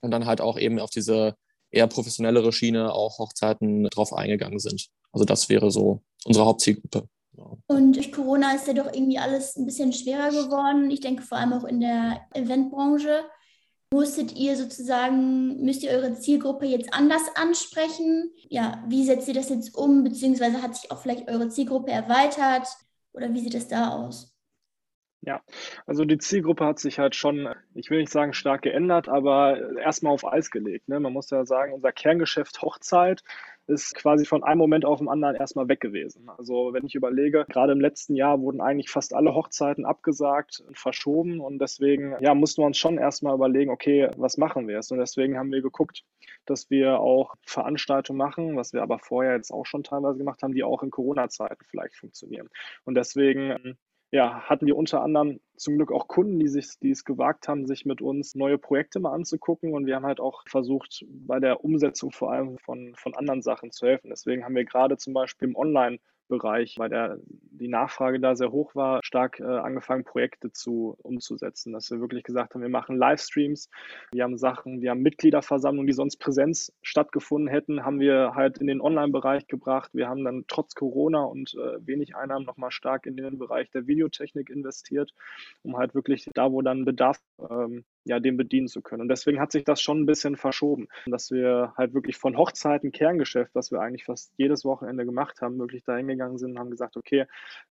und 0.01 0.12
dann 0.12 0.25
halt 0.25 0.41
auch 0.41 0.58
eben 0.58 0.79
auf 0.79 0.89
diese 0.89 1.36
eher 1.70 1.88
professionellere 1.88 2.51
Schiene 2.51 2.93
auch 2.93 3.20
Hochzeiten 3.20 3.86
drauf 3.86 4.13
eingegangen 4.13 4.60
sind. 4.60 4.88
Also 5.12 5.25
das 5.25 5.50
wäre 5.50 5.72
so 5.72 6.01
unsere 6.25 6.46
Hauptzielgruppe. 6.46 7.08
Und 7.67 7.96
durch 7.96 8.12
Corona 8.12 8.53
ist 8.55 8.67
ja 8.67 8.74
doch 8.74 8.93
irgendwie 8.93 9.17
alles 9.17 9.55
ein 9.55 9.65
bisschen 9.65 9.93
schwerer 9.93 10.29
geworden. 10.29 10.91
Ich 10.91 11.00
denke 11.00 11.24
vor 11.24 11.38
allem 11.38 11.53
auch 11.53 11.63
in 11.63 11.79
der 11.79 12.22
Eventbranche. 12.34 13.24
Musstet 13.93 14.38
ihr 14.38 14.55
sozusagen, 14.55 15.63
müsst 15.65 15.83
ihr 15.83 15.91
eure 15.91 16.13
Zielgruppe 16.13 16.65
jetzt 16.65 16.93
anders 16.93 17.24
ansprechen? 17.36 18.31
Ja, 18.48 18.83
wie 18.88 19.05
setzt 19.05 19.27
ihr 19.27 19.33
das 19.33 19.50
jetzt 19.50 19.75
um? 19.75 20.03
Beziehungsweise 20.05 20.62
hat 20.62 20.75
sich 20.75 20.91
auch 20.91 21.01
vielleicht 21.01 21.27
eure 21.27 21.50
Zielgruppe 21.50 21.91
erweitert? 21.91 22.67
Oder 23.12 23.33
wie 23.33 23.41
sieht 23.41 23.55
es 23.55 23.67
da 23.67 23.89
aus? 23.89 24.31
Ja, 25.24 25.42
also 25.86 26.04
die 26.04 26.18
Zielgruppe 26.18 26.66
hat 26.66 26.80
sich 26.80 26.98
halt 26.98 27.16
schon, 27.16 27.48
ich 27.75 27.92
will 27.92 28.00
nicht 28.00 28.12
sagen 28.12 28.34
stark 28.34 28.63
geändert, 28.63 29.08
aber 29.08 29.78
erstmal 29.78 30.13
auf 30.13 30.25
Eis 30.25 30.50
gelegt. 30.50 30.90
Ne? 30.90 31.00
Man 31.00 31.13
muss 31.13 31.30
ja 31.30 31.46
sagen, 31.46 31.74
unser 31.74 31.92
Kerngeschäft 31.92 32.60
Hochzeit 32.63 33.22
ist 33.68 33.94
quasi 33.94 34.25
von 34.25 34.44
einem 34.44 34.58
Moment 34.58 34.84
auf 34.84 34.98
den 34.98 35.08
anderen 35.08 35.36
erstmal 35.36 35.68
weg 35.68 35.80
gewesen. 35.80 36.28
Also 36.38 36.74
wenn 36.74 36.88
ich 36.88 36.96
überlege, 36.96 37.46
gerade 37.50 37.72
im 37.72 37.80
letzten 37.80 38.16
Jahr 38.16 38.42
wurden 38.42 38.62
eigentlich 38.62 38.90
fast 38.90 39.13
alle 39.13 39.36
Hochzeiten 39.36 39.86
abgesagt 39.86 40.63
und 40.68 40.80
verschoben 40.80 41.40
und 41.40 41.60
deswegen 41.60 42.16
ja, 42.20 42.34
mussten 42.34 42.63
wir 42.63 42.66
uns 42.66 42.80
schon 42.80 42.98
erstmal 42.98 43.36
überlegen, 43.36 43.70
okay, 43.70 44.10
was 44.18 44.38
machen 44.38 44.68
wir 44.68 44.75
jetzt? 44.75 44.92
Und 44.92 44.98
deswegen 44.98 45.38
haben 45.38 45.51
wir 45.51 45.62
geguckt, 45.62 46.04
dass 46.48 46.72
wir 46.72 47.00
auch 47.00 47.36
Veranstaltungen 47.46 48.18
machen, 48.18 48.58
was 48.58 48.74
wir 48.74 48.82
aber 48.82 48.98
vorher 48.98 49.36
jetzt 49.36 49.51
auch 49.51 49.68
schon 49.68 49.84
teilweise 49.84 50.18
gemacht 50.18 50.42
haben, 50.42 50.56
die 50.56 50.63
auch 50.63 50.82
in 50.82 50.90
Corona-Zeiten 50.90 51.63
vielleicht 51.70 51.96
funktionieren. 51.96 52.50
Und 52.86 52.96
deswegen 52.96 53.78
ja, 54.12 54.41
hatten 54.41 54.68
wir 54.68 54.75
unter 54.75 55.01
anderem 55.01 55.39
zum 55.56 55.77
Glück 55.77 55.91
auch 55.91 56.08
Kunden, 56.08 56.39
die, 56.39 56.48
sich, 56.48 56.80
die 56.82 56.91
es 56.91 57.06
gewagt 57.06 57.48
haben, 57.48 57.65
sich 57.65 57.86
mit 57.86 58.01
uns 58.01 58.36
neue 58.36 58.58
Projekte 58.58 59.00
mal 59.00 59.13
anzugucken. 59.13 59.74
Und 59.74 59.86
wir 59.86 59.96
haben 59.96 60.06
halt 60.06 60.20
auch 60.20 60.44
versucht, 60.48 61.06
bei 61.08 61.39
der 61.39 61.63
Umsetzung 61.63 62.12
vor 62.12 62.32
allem 62.32 62.58
von, 62.58 62.94
von 62.96 63.15
anderen 63.15 63.41
Sachen 63.41 63.72
zu 63.72 63.88
helfen. 63.88 64.10
Deswegen 64.10 64.44
haben 64.44 64.56
wir 64.56 64.65
gerade 64.65 64.98
zum 64.98 65.13
Beispiel 65.13 65.48
im 65.48 65.56
Online- 65.56 66.00
Bereich, 66.32 66.80
weil 66.80 66.90
der, 66.90 67.20
die 67.28 67.68
Nachfrage 67.68 68.20
da 68.20 68.36
sehr 68.36 68.52
hoch 68.52 68.74
war, 68.74 69.02
stark 69.04 69.40
äh, 69.40 69.44
angefangen, 69.44 70.06
Projekte 70.06 70.52
zu 70.52 70.96
umzusetzen. 71.04 71.74
Dass 71.74 71.92
wir 71.92 72.00
wirklich 72.00 72.24
gesagt 72.24 72.56
haben, 72.56 72.62
wir 72.62 72.70
machen 72.70 72.98
Livestreams, 72.98 73.70
wir 74.14 74.24
haben 74.24 74.38
Sachen, 74.38 74.82
wir 74.82 74.92
haben 74.92 75.02
Mitgliederversammlungen, 75.02 75.88
die 75.88 75.94
sonst 75.94 76.18
Präsenz 76.18 76.72
stattgefunden 76.82 77.50
hätten, 77.50 77.84
haben 77.86 78.00
wir 78.00 78.34
halt 78.34 78.58
in 78.60 78.68
den 78.68 78.82
Online-Bereich 78.82 79.48
gebracht. 79.48 79.92
Wir 79.94 80.08
haben 80.08 80.24
dann 80.24 80.46
trotz 80.48 80.74
Corona 80.74 81.24
und 81.24 81.54
äh, 81.56 81.86
wenig 81.86 82.16
Einnahmen 82.16 82.46
nochmal 82.46 82.72
stark 82.72 83.06
in 83.06 83.18
den 83.18 83.38
Bereich 83.38 83.70
der 83.72 83.86
Videotechnik 83.86 84.50
investiert, 84.50 85.12
um 85.64 85.78
halt 85.78 85.94
wirklich 85.94 86.30
da, 86.34 86.52
wo 86.52 86.62
dann 86.62 86.86
Bedarf 86.86 87.20
ähm, 87.50 87.84
ja, 88.05 88.20
dem 88.20 88.38
bedienen 88.38 88.67
zu 88.67 88.81
können. 88.81 89.01
Und 89.01 89.10
deswegen 89.10 89.39
hat 89.39 89.51
sich 89.51 89.63
das 89.63 89.81
schon 89.81 90.01
ein 90.01 90.05
bisschen 90.05 90.36
verschoben, 90.36 90.88
dass 91.05 91.31
wir 91.31 91.74
halt 91.77 91.93
wirklich 91.93 92.17
von 92.17 92.38
Hochzeiten, 92.38 92.91
Kerngeschäft, 92.91 93.53
was 93.53 93.72
wir 93.72 93.79
eigentlich 93.79 94.05
fast 94.05 94.34
jedes 94.38 94.65
Wochenende 94.65 95.05
gemacht 95.05 95.41
haben, 95.41 95.60
wirklich 95.60 95.84
dahin 95.84 96.08
gegangen 96.08 96.38
sind 96.38 96.51
und 96.51 96.60
haben 96.60 96.72
gesagt, 96.72 96.98
okay, 96.98 97.25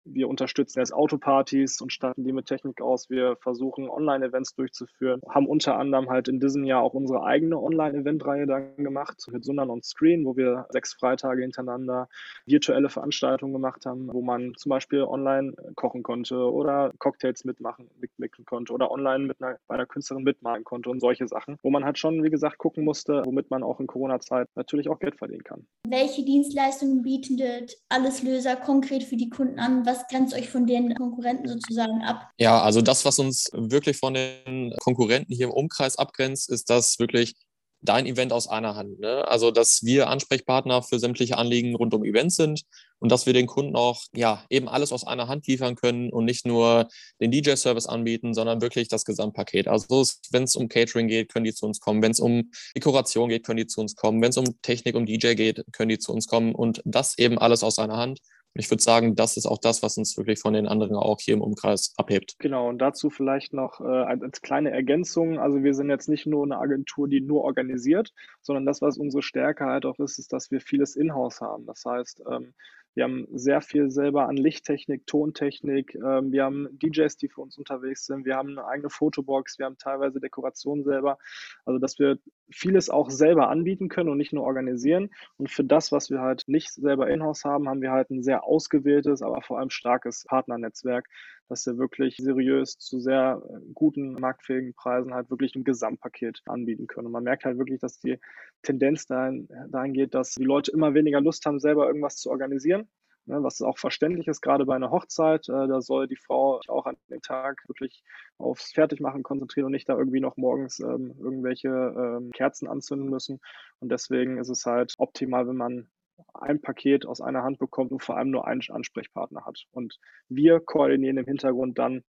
wir 0.05 0.27
unterstützen 0.27 0.79
jetzt 0.79 0.93
Autopartys 0.93 1.81
und 1.81 1.91
statten 1.91 2.23
die 2.23 2.33
mit 2.33 2.45
Technik 2.45 2.81
aus. 2.81 3.09
Wir 3.09 3.37
versuchen 3.37 3.89
Online-Events 3.89 4.55
durchzuführen, 4.55 5.21
haben 5.27 5.47
unter 5.47 5.77
anderem 5.77 6.09
halt 6.09 6.27
in 6.27 6.39
diesem 6.39 6.63
Jahr 6.63 6.81
auch 6.81 6.93
unsere 6.93 7.23
eigene 7.23 7.59
Online-Event-Reihe 7.59 8.45
dann 8.45 8.75
gemacht 8.77 9.25
mit 9.31 9.43
Sundern 9.43 9.69
on 9.69 9.81
Screen, 9.81 10.25
wo 10.25 10.37
wir 10.37 10.67
sechs 10.69 10.93
Freitage 10.93 11.41
hintereinander 11.41 12.07
virtuelle 12.45 12.89
Veranstaltungen 12.89 13.53
gemacht 13.53 13.85
haben, 13.85 14.09
wo 14.11 14.21
man 14.21 14.53
zum 14.55 14.69
Beispiel 14.69 15.03
online 15.03 15.53
kochen 15.75 16.03
konnte 16.03 16.35
oder 16.51 16.91
Cocktails 16.99 17.45
mitmachen, 17.45 17.89
mitmachen 17.99 18.45
konnte 18.45 18.73
oder 18.73 18.91
online 18.91 19.25
mit 19.25 19.41
einer, 19.41 19.57
bei 19.67 19.75
einer 19.75 19.85
Künstlerin 19.85 20.18
anderen 20.19 20.23
mitmalen 20.23 20.63
konnte 20.63 20.89
und 20.89 20.99
solche 20.99 21.27
Sachen, 21.27 21.57
wo 21.63 21.69
man 21.69 21.85
halt 21.85 21.97
schon, 21.97 22.23
wie 22.23 22.29
gesagt, 22.29 22.57
gucken 22.57 22.83
musste, 22.83 23.23
womit 23.25 23.49
man 23.49 23.63
auch 23.63 23.79
in 23.79 23.87
Corona-Zeit 23.87 24.47
natürlich 24.55 24.89
auch 24.89 24.99
Geld 24.99 25.17
verdienen 25.17 25.43
kann. 25.43 25.67
Welche 25.87 26.23
Dienstleistungen 26.23 27.01
bietet 27.01 27.75
Alleslöser 27.89 28.55
konkret 28.55 29.03
für 29.03 29.17
die 29.17 29.29
Kunden 29.29 29.59
an? 29.59 29.85
Was 29.85 30.07
grenzt 30.07 30.35
euch 30.35 30.49
von 30.49 30.65
den 30.65 30.93
Konkurrenten 30.95 31.47
sozusagen 31.47 32.03
ab? 32.03 32.29
Ja, 32.37 32.61
also 32.61 32.81
das, 32.81 33.05
was 33.05 33.19
uns 33.19 33.49
wirklich 33.53 33.97
von 33.97 34.13
den 34.13 34.73
Konkurrenten 34.81 35.33
hier 35.33 35.47
im 35.47 35.53
Umkreis 35.53 35.97
abgrenzt, 35.97 36.49
ist 36.51 36.69
das 36.69 36.99
wirklich 36.99 37.35
dein 37.81 38.05
Event 38.05 38.33
aus 38.33 38.47
einer 38.47 38.75
Hand. 38.75 38.99
Ne? 38.99 39.27
Also, 39.27 39.51
dass 39.51 39.83
wir 39.83 40.09
Ansprechpartner 40.09 40.83
für 40.83 40.99
sämtliche 40.99 41.37
Anliegen 41.37 41.75
rund 41.75 41.93
um 41.93 42.03
Events 42.03 42.35
sind 42.35 42.63
und 42.99 43.11
dass 43.11 43.25
wir 43.25 43.33
den 43.33 43.47
Kunden 43.47 43.75
auch 43.75 44.03
ja 44.13 44.43
eben 44.49 44.67
alles 44.67 44.91
aus 44.91 45.07
einer 45.07 45.27
Hand 45.27 45.47
liefern 45.47 45.75
können 45.75 46.11
und 46.11 46.25
nicht 46.25 46.45
nur 46.45 46.89
den 47.21 47.31
DJ-Service 47.31 47.87
anbieten, 47.87 48.33
sondern 48.33 48.61
wirklich 48.61 48.87
das 48.89 49.05
Gesamtpaket. 49.05 49.67
Also, 49.67 50.03
wenn 50.31 50.43
es 50.43 50.55
um 50.55 50.67
Catering 50.67 51.07
geht, 51.07 51.31
können 51.31 51.45
die 51.45 51.53
zu 51.53 51.65
uns 51.65 51.79
kommen. 51.79 52.01
Wenn 52.01 52.11
es 52.11 52.19
um 52.19 52.51
Dekoration 52.75 53.29
geht, 53.29 53.45
können 53.45 53.57
die 53.57 53.67
zu 53.67 53.81
uns 53.81 53.95
kommen. 53.95 54.21
Wenn 54.21 54.31
es 54.31 54.37
um 54.37 54.61
Technik, 54.61 54.95
um 54.95 55.05
DJ 55.05 55.35
geht, 55.35 55.63
können 55.71 55.89
die 55.89 55.99
zu 55.99 56.11
uns 56.11 56.27
kommen 56.27 56.53
und 56.53 56.81
das 56.85 57.17
eben 57.17 57.37
alles 57.37 57.63
aus 57.63 57.79
einer 57.79 57.97
Hand. 57.97 58.19
Ich 58.55 58.69
würde 58.69 58.81
sagen, 58.81 59.15
das 59.15 59.37
ist 59.37 59.45
auch 59.45 59.59
das, 59.59 59.83
was 59.83 59.97
uns 59.97 60.17
wirklich 60.17 60.39
von 60.39 60.53
den 60.53 60.67
anderen 60.67 60.95
auch 60.95 61.19
hier 61.21 61.35
im 61.35 61.41
Umkreis 61.41 61.93
abhebt. 61.97 62.35
Genau, 62.39 62.67
und 62.67 62.79
dazu 62.79 63.09
vielleicht 63.09 63.53
noch 63.53 63.79
äh, 63.79 63.83
als 63.83 64.41
kleine 64.41 64.71
Ergänzung. 64.71 65.39
Also 65.39 65.63
wir 65.63 65.73
sind 65.73 65.89
jetzt 65.89 66.09
nicht 66.09 66.25
nur 66.25 66.43
eine 66.43 66.57
Agentur, 66.57 67.07
die 67.07 67.21
nur 67.21 67.43
organisiert, 67.43 68.11
sondern 68.41 68.65
das, 68.65 68.81
was 68.81 68.97
unsere 68.97 69.21
Stärke 69.21 69.65
halt 69.65 69.85
auch 69.85 69.99
ist, 69.99 70.19
ist, 70.19 70.33
dass 70.33 70.51
wir 70.51 70.61
vieles 70.61 70.95
in-house 70.95 71.41
haben. 71.41 71.65
Das 71.65 71.85
heißt, 71.85 72.23
ähm, 72.29 72.53
wir 72.99 73.05
haben 73.05 73.27
sehr 73.31 73.61
viel 73.61 73.89
selber 73.89 74.27
an 74.27 74.35
Lichttechnik, 74.35 75.07
Tontechnik. 75.07 75.95
Ähm, 75.95 76.33
wir 76.33 76.43
haben 76.43 76.67
DJs, 76.79 77.15
die 77.15 77.29
für 77.29 77.39
uns 77.39 77.57
unterwegs 77.57 78.05
sind. 78.05 78.25
Wir 78.25 78.35
haben 78.35 78.49
eine 78.49 78.65
eigene 78.67 78.89
Fotobox. 78.89 79.57
Wir 79.57 79.67
haben 79.67 79.77
teilweise 79.77 80.19
Dekorationen 80.19 80.83
selber. 80.83 81.17
Also, 81.63 81.79
dass 81.79 81.97
wir 81.97 82.19
vieles 82.51 82.89
auch 82.89 83.09
selber 83.09 83.47
anbieten 83.47 83.87
können 83.87 84.09
und 84.09 84.17
nicht 84.17 84.33
nur 84.33 84.43
organisieren. 84.43 85.11
Und 85.37 85.49
für 85.49 85.63
das, 85.63 85.93
was 85.93 86.09
wir 86.09 86.19
halt 86.19 86.43
nicht 86.47 86.73
selber 86.73 87.09
in-house 87.09 87.45
haben, 87.45 87.69
haben 87.69 87.81
wir 87.81 87.91
halt 87.91 88.09
ein 88.09 88.21
sehr 88.21 88.43
ausgewähltes, 88.43 89.21
aber 89.21 89.41
vor 89.43 89.59
allem 89.59 89.69
starkes 89.69 90.25
Partnernetzwerk, 90.27 91.07
dass 91.47 91.65
wir 91.65 91.77
wirklich 91.77 92.17
seriös 92.17 92.77
zu 92.79 92.99
sehr 92.99 93.41
äh, 93.49 93.59
guten 93.73 94.11
marktfähigen 94.19 94.73
Preisen 94.73 95.13
halt 95.13 95.29
wirklich 95.29 95.55
ein 95.55 95.63
Gesamtpaket 95.63 96.41
anbieten 96.47 96.87
können. 96.87 97.07
Und 97.07 97.13
man 97.13 97.23
merkt 97.23 97.45
halt 97.45 97.57
wirklich, 97.57 97.79
dass 97.79 97.97
die 98.01 98.19
Tendenz 98.61 99.05
dahin, 99.05 99.47
dahin 99.69 99.93
geht, 99.93 100.13
dass 100.13 100.35
die 100.35 100.43
Leute 100.43 100.71
immer 100.71 100.93
weniger 100.93 101.21
Lust 101.21 101.45
haben, 101.45 101.61
selber 101.61 101.87
irgendwas 101.87 102.17
zu 102.17 102.29
organisieren. 102.29 102.88
Ne, 103.29 103.43
was 103.43 103.61
auch 103.61 103.77
verständlich 103.77 104.27
ist, 104.27 104.41
gerade 104.41 104.65
bei 104.65 104.75
einer 104.75 104.89
Hochzeit. 104.89 105.47
Äh, 105.49 105.67
da 105.67 105.81
soll 105.81 106.07
die 106.07 106.15
Frau 106.15 106.61
auch 106.67 106.87
an 106.87 106.97
dem 107.11 107.21
Tag 107.21 107.63
wirklich 107.67 108.03
aufs 108.39 108.71
Fertigmachen 108.71 109.21
konzentrieren 109.21 109.67
und 109.67 109.73
nicht 109.73 109.87
da 109.87 109.95
irgendwie 109.95 110.19
noch 110.19 110.35
morgens 110.35 110.79
ähm, 110.79 111.13
irgendwelche 111.19 111.69
ähm, 111.69 112.31
Kerzen 112.31 112.67
anzünden 112.67 113.07
müssen. 113.07 113.39
Und 113.81 113.91
deswegen 113.91 114.39
ist 114.39 114.49
es 114.49 114.65
halt 114.65 114.95
optimal, 114.97 115.47
wenn 115.47 115.57
man 115.57 115.91
ein 116.33 116.59
Paket 116.59 117.05
aus 117.05 117.21
einer 117.21 117.43
Hand 117.43 117.59
bekommt 117.59 117.91
und 117.91 118.01
vor 118.01 118.17
allem 118.17 118.31
nur 118.31 118.47
einen 118.47 118.63
Ansprechpartner 118.67 119.45
hat. 119.45 119.67
Und 119.69 119.99
wir 120.27 120.59
koordinieren 120.59 121.17
im 121.17 121.25
Hintergrund 121.25 121.77
dann 121.77 122.03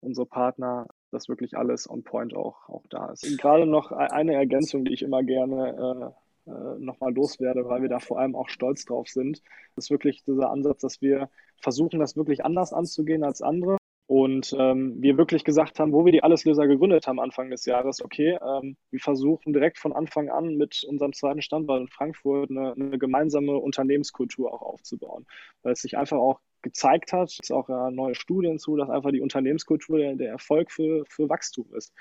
unsere 0.00 0.26
Partner, 0.26 0.86
dass 1.10 1.28
wirklich 1.28 1.56
alles 1.56 1.90
on 1.90 2.04
point 2.04 2.36
auch, 2.36 2.68
auch 2.68 2.84
da 2.88 3.10
ist. 3.10 3.28
Und 3.28 3.40
gerade 3.40 3.66
noch 3.66 3.90
e-, 3.90 3.96
eine 3.96 4.34
Ergänzung, 4.34 4.84
die 4.84 4.92
ich 4.92 5.02
immer 5.02 5.24
gerne 5.24 6.14
äh, 6.14 6.22
äh, 6.46 6.78
nochmal 6.78 7.12
loswerde, 7.14 7.68
weil 7.68 7.82
wir 7.82 7.88
da 7.88 7.98
vor 7.98 8.18
allem 8.18 8.34
auch 8.34 8.48
stolz 8.48 8.84
drauf 8.84 9.08
sind, 9.08 9.42
ist 9.76 9.90
wirklich 9.90 10.24
dieser 10.24 10.50
Ansatz, 10.50 10.80
dass 10.80 11.00
wir 11.00 11.30
versuchen, 11.60 12.00
das 12.00 12.16
wirklich 12.16 12.44
anders 12.44 12.72
anzugehen 12.72 13.24
als 13.24 13.42
andere. 13.42 13.76
Und 14.06 14.54
ähm, 14.58 15.00
wir 15.00 15.16
wirklich 15.16 15.44
gesagt 15.44 15.78
haben, 15.78 15.92
wo 15.92 16.04
wir 16.04 16.12
die 16.12 16.22
Alleslöser 16.22 16.66
gegründet 16.66 17.06
haben 17.06 17.20
Anfang 17.20 17.48
des 17.48 17.64
Jahres, 17.64 18.04
okay, 18.04 18.38
ähm, 18.44 18.76
wir 18.90 19.00
versuchen 19.00 19.52
direkt 19.54 19.78
von 19.78 19.92
Anfang 19.92 20.28
an 20.28 20.56
mit 20.56 20.84
unserem 20.86 21.12
zweiten 21.14 21.40
Standort 21.40 21.80
in 21.80 21.88
Frankfurt 21.88 22.50
eine, 22.50 22.72
eine 22.72 22.98
gemeinsame 22.98 23.56
Unternehmenskultur 23.56 24.52
auch 24.52 24.60
aufzubauen, 24.62 25.24
weil 25.62 25.72
es 25.72 25.80
sich 25.80 25.96
einfach 25.96 26.18
auch 26.18 26.40
gezeigt 26.62 27.12
hat, 27.12 27.36
es 27.42 27.50
auch 27.50 27.68
äh, 27.68 27.90
neue 27.90 28.14
Studien 28.14 28.58
zu, 28.58 28.76
dass 28.76 28.90
einfach 28.90 29.10
die 29.10 29.20
Unternehmenskultur 29.20 29.98
der, 29.98 30.14
der, 30.14 30.30
Erfolg 30.30 30.70
für, 30.70 31.04
für 31.08 31.28
Wachstum 31.28 31.66
ist. 31.74 31.92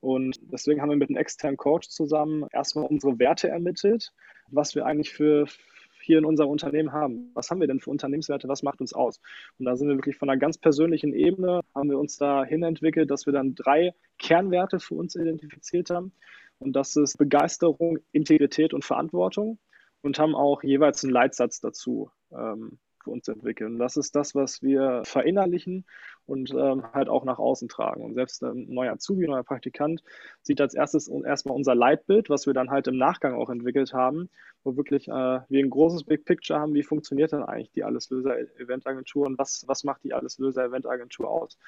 Und 0.00 0.38
deswegen 0.42 0.80
haben 0.80 0.90
wir 0.90 0.96
mit 0.96 1.08
einem 1.08 1.16
externen 1.16 1.56
Coach 1.56 1.88
zusammen 1.88 2.46
erstmal 2.52 2.86
unsere 2.86 3.18
Werte 3.18 3.48
ermittelt, 3.48 4.12
was 4.48 4.74
wir 4.74 4.86
eigentlich 4.86 5.10
für, 5.10 5.46
hier 6.02 6.18
in 6.18 6.24
unserem 6.24 6.50
Unternehmen 6.50 6.92
haben. 6.92 7.30
Was 7.34 7.50
haben 7.50 7.60
wir 7.60 7.66
denn 7.66 7.80
für 7.80 7.90
Unternehmenswerte? 7.90 8.48
Was 8.48 8.62
macht 8.62 8.80
uns 8.80 8.92
aus? 8.92 9.20
Und 9.58 9.66
da 9.66 9.76
sind 9.76 9.88
wir 9.88 9.96
wirklich 9.96 10.16
von 10.16 10.28
einer 10.28 10.38
ganz 10.38 10.58
persönlichen 10.58 11.14
Ebene, 11.14 11.60
haben 11.74 11.90
wir 11.90 11.98
uns 11.98 12.16
dahin 12.16 12.62
entwickelt, 12.62 13.10
dass 13.10 13.26
wir 13.26 13.32
dann 13.32 13.54
drei 13.54 13.94
Kernwerte 14.18 14.80
für 14.80 14.94
uns 14.94 15.14
identifiziert 15.16 15.90
haben. 15.90 16.12
Und 16.58 16.74
das 16.74 16.96
ist 16.96 17.16
Begeisterung, 17.16 17.98
Integrität 18.12 18.74
und 18.74 18.84
Verantwortung. 18.84 19.58
Und 20.02 20.18
haben 20.18 20.34
auch 20.34 20.62
jeweils 20.62 21.04
einen 21.04 21.12
Leitsatz 21.12 21.60
dazu 21.60 22.10
ähm, 22.32 22.78
uns 23.06 23.28
entwickeln. 23.28 23.78
Das 23.78 23.96
ist 23.96 24.14
das, 24.16 24.34
was 24.34 24.62
wir 24.62 25.02
verinnerlichen 25.04 25.84
und 26.26 26.50
ähm, 26.52 26.84
halt 26.92 27.08
auch 27.08 27.24
nach 27.24 27.38
außen 27.38 27.68
tragen. 27.68 28.04
Und 28.04 28.14
selbst 28.14 28.42
ein 28.42 28.66
neuer 28.68 28.92
Azubi, 28.92 29.26
neuer 29.26 29.42
Praktikant 29.42 30.02
sieht 30.42 30.60
als 30.60 30.74
erstes 30.74 31.08
erstmal 31.08 31.56
unser 31.56 31.74
Leitbild, 31.74 32.30
was 32.30 32.46
wir 32.46 32.54
dann 32.54 32.70
halt 32.70 32.86
im 32.86 32.96
Nachgang 32.96 33.34
auch 33.34 33.50
entwickelt 33.50 33.92
haben, 33.92 34.30
wo 34.62 34.76
wirklich 34.76 35.08
äh, 35.08 35.12
wir 35.48 35.64
ein 35.64 35.70
großes 35.70 36.04
Big 36.04 36.24
Picture 36.24 36.58
haben, 36.58 36.74
wie 36.74 36.82
funktioniert 36.82 37.32
denn 37.32 37.42
eigentlich 37.42 37.72
die 37.72 37.84
Alleslöser-Eventagentur 37.84 39.26
und 39.26 39.38
was, 39.38 39.64
was 39.66 39.84
macht 39.84 40.04
die 40.04 40.14
Alleslöser-Eventagentur 40.14 41.28
aus. 41.28 41.58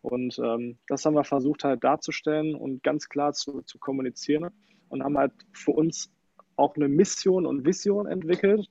Und 0.00 0.38
ähm, 0.38 0.78
das 0.88 1.04
haben 1.04 1.14
wir 1.14 1.24
versucht 1.24 1.64
halt 1.64 1.84
darzustellen 1.84 2.54
und 2.54 2.82
ganz 2.82 3.08
klar 3.08 3.32
zu, 3.32 3.62
zu 3.62 3.78
kommunizieren 3.78 4.50
und 4.88 5.02
haben 5.02 5.18
halt 5.18 5.32
für 5.52 5.72
uns 5.72 6.10
auch 6.56 6.74
eine 6.76 6.88
Mission 6.88 7.46
und 7.46 7.64
Vision 7.64 8.06
entwickelt, 8.06 8.68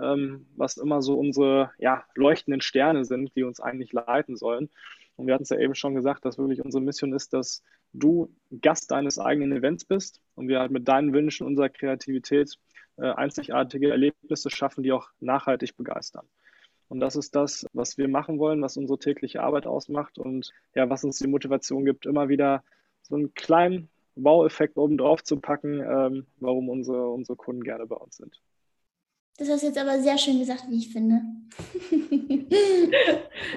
ähm, 0.00 0.46
was 0.56 0.76
immer 0.76 1.02
so 1.02 1.18
unsere 1.18 1.70
ja, 1.78 2.04
leuchtenden 2.14 2.60
Sterne 2.60 3.04
sind, 3.04 3.34
die 3.36 3.42
uns 3.42 3.60
eigentlich 3.60 3.92
leiten 3.92 4.36
sollen. 4.36 4.70
Und 5.16 5.26
wir 5.26 5.34
hatten 5.34 5.42
es 5.42 5.50
ja 5.50 5.58
eben 5.58 5.74
schon 5.74 5.94
gesagt, 5.94 6.24
dass 6.24 6.38
wirklich 6.38 6.64
unsere 6.64 6.82
Mission 6.82 7.12
ist, 7.12 7.32
dass 7.32 7.62
du 7.92 8.32
Gast 8.62 8.90
deines 8.90 9.18
eigenen 9.18 9.52
Events 9.52 9.84
bist 9.84 10.20
und 10.34 10.48
wir 10.48 10.60
halt 10.60 10.70
mit 10.70 10.86
deinen 10.86 11.12
Wünschen, 11.12 11.46
unserer 11.46 11.68
Kreativität 11.68 12.56
äh, 12.96 13.10
einzigartige 13.10 13.90
Erlebnisse 13.90 14.50
schaffen, 14.50 14.82
die 14.82 14.92
auch 14.92 15.08
nachhaltig 15.20 15.76
begeistern. 15.76 16.26
Und 16.88 17.00
das 17.00 17.16
ist 17.16 17.34
das, 17.34 17.66
was 17.72 17.98
wir 17.98 18.08
machen 18.08 18.38
wollen, 18.38 18.62
was 18.62 18.76
unsere 18.76 18.98
tägliche 18.98 19.42
Arbeit 19.42 19.66
ausmacht 19.66 20.18
und 20.18 20.52
ja, 20.74 20.88
was 20.88 21.04
uns 21.04 21.18
die 21.18 21.26
Motivation 21.26 21.84
gibt, 21.84 22.06
immer 22.06 22.28
wieder 22.28 22.64
so 23.02 23.14
einen 23.14 23.34
kleinen 23.34 23.90
Wow-Effekt 24.16 24.76
oben 24.76 24.98
drauf 24.98 25.22
zu 25.22 25.38
packen, 25.38 25.80
ähm, 25.80 26.26
warum 26.38 26.68
unsere, 26.68 27.08
unsere 27.08 27.36
Kunden 27.36 27.62
gerne 27.62 27.86
bei 27.86 27.96
uns 27.96 28.16
sind. 28.16 28.40
Das 29.38 29.48
hast 29.48 29.62
du 29.62 29.68
jetzt 29.68 29.78
aber 29.78 30.00
sehr 30.00 30.18
schön 30.18 30.40
gesagt, 30.40 30.64
wie 30.68 30.78
ich 30.78 30.92
finde. 30.92 31.20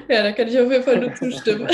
ja, 0.07 0.21
da 0.21 0.31
kann 0.31 0.47
ich 0.47 0.59
auf 0.59 0.71
jeden 0.71 0.83
Fall 0.83 0.99
nur 0.99 1.15
zustimmen. 1.15 1.67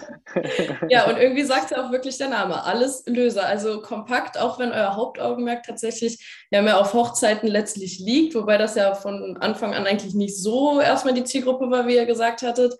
ja, 0.88 1.06
und 1.06 1.18
irgendwie 1.18 1.42
sagt 1.42 1.70
es 1.70 1.76
auch 1.76 1.92
wirklich 1.92 2.16
der 2.16 2.30
Name, 2.30 2.64
alles 2.64 3.04
Löser. 3.06 3.44
Also 3.44 3.82
kompakt, 3.82 4.38
auch 4.38 4.58
wenn 4.58 4.72
euer 4.72 4.96
Hauptaugenmerk 4.96 5.62
tatsächlich 5.62 6.46
ja 6.50 6.62
mehr 6.62 6.80
auf 6.80 6.94
Hochzeiten 6.94 7.46
letztlich 7.46 7.98
liegt, 7.98 8.34
wobei 8.34 8.56
das 8.56 8.76
ja 8.76 8.94
von 8.94 9.36
Anfang 9.36 9.74
an 9.74 9.86
eigentlich 9.86 10.14
nicht 10.14 10.38
so 10.38 10.80
erstmal 10.80 11.12
die 11.12 11.24
Zielgruppe 11.24 11.70
war, 11.70 11.86
wie 11.86 11.96
ihr 11.96 12.06
gesagt 12.06 12.40
hattet. 12.40 12.74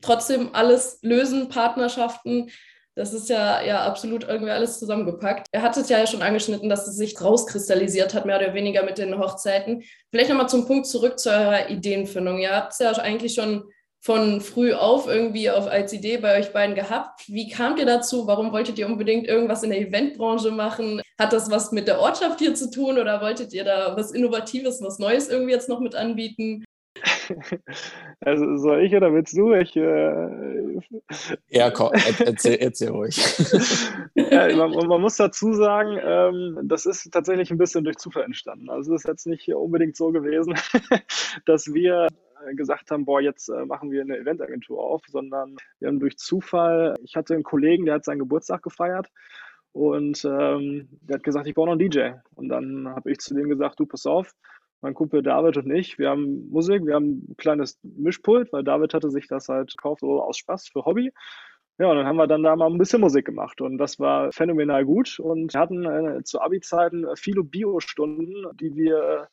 Trotzdem 0.00 0.50
alles 0.54 1.00
lösen, 1.02 1.48
Partnerschaften, 1.48 2.50
das 2.94 3.12
ist 3.12 3.28
ja, 3.28 3.60
ja 3.62 3.84
absolut 3.84 4.24
irgendwie 4.24 4.52
alles 4.52 4.78
zusammengepackt. 4.78 5.48
Er 5.52 5.62
hat 5.62 5.76
es 5.76 5.88
ja 5.88 6.06
schon 6.06 6.22
angeschnitten, 6.22 6.68
dass 6.68 6.86
es 6.86 6.96
sich 6.96 7.20
rauskristallisiert 7.20 8.14
hat, 8.14 8.24
mehr 8.24 8.36
oder 8.36 8.54
weniger 8.54 8.84
mit 8.84 8.98
den 8.98 9.18
Hochzeiten. 9.18 9.82
Vielleicht 10.10 10.30
nochmal 10.30 10.48
zum 10.48 10.66
Punkt 10.66 10.86
zurück 10.86 11.18
zu 11.18 11.30
eurer 11.30 11.70
Ideenfindung. 11.70 12.38
Ihr 12.38 12.54
habt 12.54 12.72
es 12.72 12.78
ja 12.78 12.92
eigentlich 12.92 13.34
schon 13.34 13.64
von 14.00 14.42
früh 14.42 14.74
auf 14.74 15.08
irgendwie 15.08 15.50
auf 15.50 15.66
als 15.66 15.92
Idee 15.94 16.18
bei 16.18 16.38
euch 16.38 16.52
beiden 16.52 16.74
gehabt. 16.74 17.22
Wie 17.26 17.48
kamt 17.48 17.78
ihr 17.78 17.86
dazu? 17.86 18.26
Warum 18.26 18.52
wolltet 18.52 18.78
ihr 18.78 18.86
unbedingt 18.86 19.26
irgendwas 19.26 19.62
in 19.62 19.70
der 19.70 19.80
Eventbranche 19.80 20.50
machen? 20.50 21.00
Hat 21.18 21.32
das 21.32 21.50
was 21.50 21.72
mit 21.72 21.88
der 21.88 22.00
Ortschaft 22.00 22.38
hier 22.38 22.54
zu 22.54 22.70
tun 22.70 22.98
oder 22.98 23.22
wolltet 23.22 23.54
ihr 23.54 23.64
da 23.64 23.96
was 23.96 24.12
Innovatives, 24.12 24.82
was 24.82 24.98
Neues 24.98 25.28
irgendwie 25.28 25.52
jetzt 25.52 25.70
noch 25.70 25.80
mit 25.80 25.94
anbieten? 25.94 26.64
Also 28.20 28.56
soll 28.56 28.82
ich 28.82 28.94
oder 28.94 29.12
willst 29.12 29.36
du? 29.36 29.52
Ich, 29.52 29.76
äh... 29.76 30.80
Ja, 31.48 31.70
komm, 31.70 31.90
erzähl, 32.24 32.56
erzähl 32.56 32.88
ruhig. 32.88 33.16
ja, 34.14 34.56
man, 34.56 34.70
man, 34.86 35.00
muss 35.00 35.16
dazu 35.16 35.52
sagen, 35.52 35.98
ähm, 36.02 36.58
das 36.64 36.86
ist 36.86 37.10
tatsächlich 37.12 37.50
ein 37.50 37.58
bisschen 37.58 37.84
durch 37.84 37.96
Zufall 37.96 38.22
entstanden. 38.24 38.70
Also 38.70 38.94
es 38.94 39.02
ist 39.02 39.08
jetzt 39.08 39.26
nicht 39.26 39.48
unbedingt 39.52 39.96
so 39.96 40.10
gewesen, 40.10 40.54
dass 41.46 41.74
wir 41.74 42.08
gesagt 42.56 42.90
haben, 42.90 43.04
boah, 43.04 43.20
jetzt 43.20 43.48
äh, 43.48 43.64
machen 43.66 43.90
wir 43.90 44.02
eine 44.02 44.18
Eventagentur 44.18 44.82
auf, 44.82 45.02
sondern 45.08 45.56
wir 45.78 45.88
haben 45.88 46.00
durch 46.00 46.16
Zufall, 46.16 46.94
ich 47.02 47.16
hatte 47.16 47.34
einen 47.34 47.42
Kollegen, 47.42 47.84
der 47.86 47.96
hat 47.96 48.04
seinen 48.04 48.18
Geburtstag 48.18 48.62
gefeiert 48.62 49.08
und 49.74 50.24
ähm, 50.24 50.88
der 51.02 51.16
hat 51.16 51.24
gesagt, 51.24 51.46
ich 51.48 51.54
brauche 51.54 51.66
noch 51.66 51.72
einen 51.72 51.90
DJ. 51.90 52.12
Und 52.36 52.48
dann 52.48 52.88
habe 52.88 53.10
ich 53.10 53.18
zu 53.18 53.34
dem 53.34 53.48
gesagt, 53.48 53.80
du 53.80 53.86
pass 53.86 54.06
auf, 54.06 54.32
mein 54.84 54.94
Kumpel 54.94 55.22
David 55.22 55.56
und 55.56 55.70
ich, 55.70 55.98
wir 55.98 56.10
haben 56.10 56.48
Musik, 56.50 56.84
wir 56.84 56.94
haben 56.94 57.26
ein 57.30 57.36
kleines 57.38 57.80
Mischpult, 57.82 58.52
weil 58.52 58.62
David 58.62 58.92
hatte 58.92 59.10
sich 59.10 59.26
das 59.26 59.48
halt 59.48 59.74
gekauft 59.74 60.00
so 60.00 60.22
aus 60.22 60.36
Spaß 60.36 60.68
für 60.68 60.84
Hobby. 60.84 61.10
Ja, 61.78 61.90
und 61.90 61.96
dann 61.96 62.06
haben 62.06 62.16
wir 62.16 62.26
dann 62.26 62.42
da 62.42 62.54
mal 62.54 62.70
ein 62.70 62.78
bisschen 62.78 63.00
Musik 63.00 63.24
gemacht 63.24 63.60
und 63.62 63.78
das 63.78 63.98
war 63.98 64.30
phänomenal 64.30 64.84
gut 64.84 65.18
und 65.18 65.54
wir 65.54 65.60
hatten 65.60 65.84
äh, 65.86 66.22
zu 66.22 66.40
Abi-Zeiten 66.40 67.06
viele 67.16 67.42
Bio-Stunden, 67.42 68.46
die 68.60 68.76
wir 68.76 69.28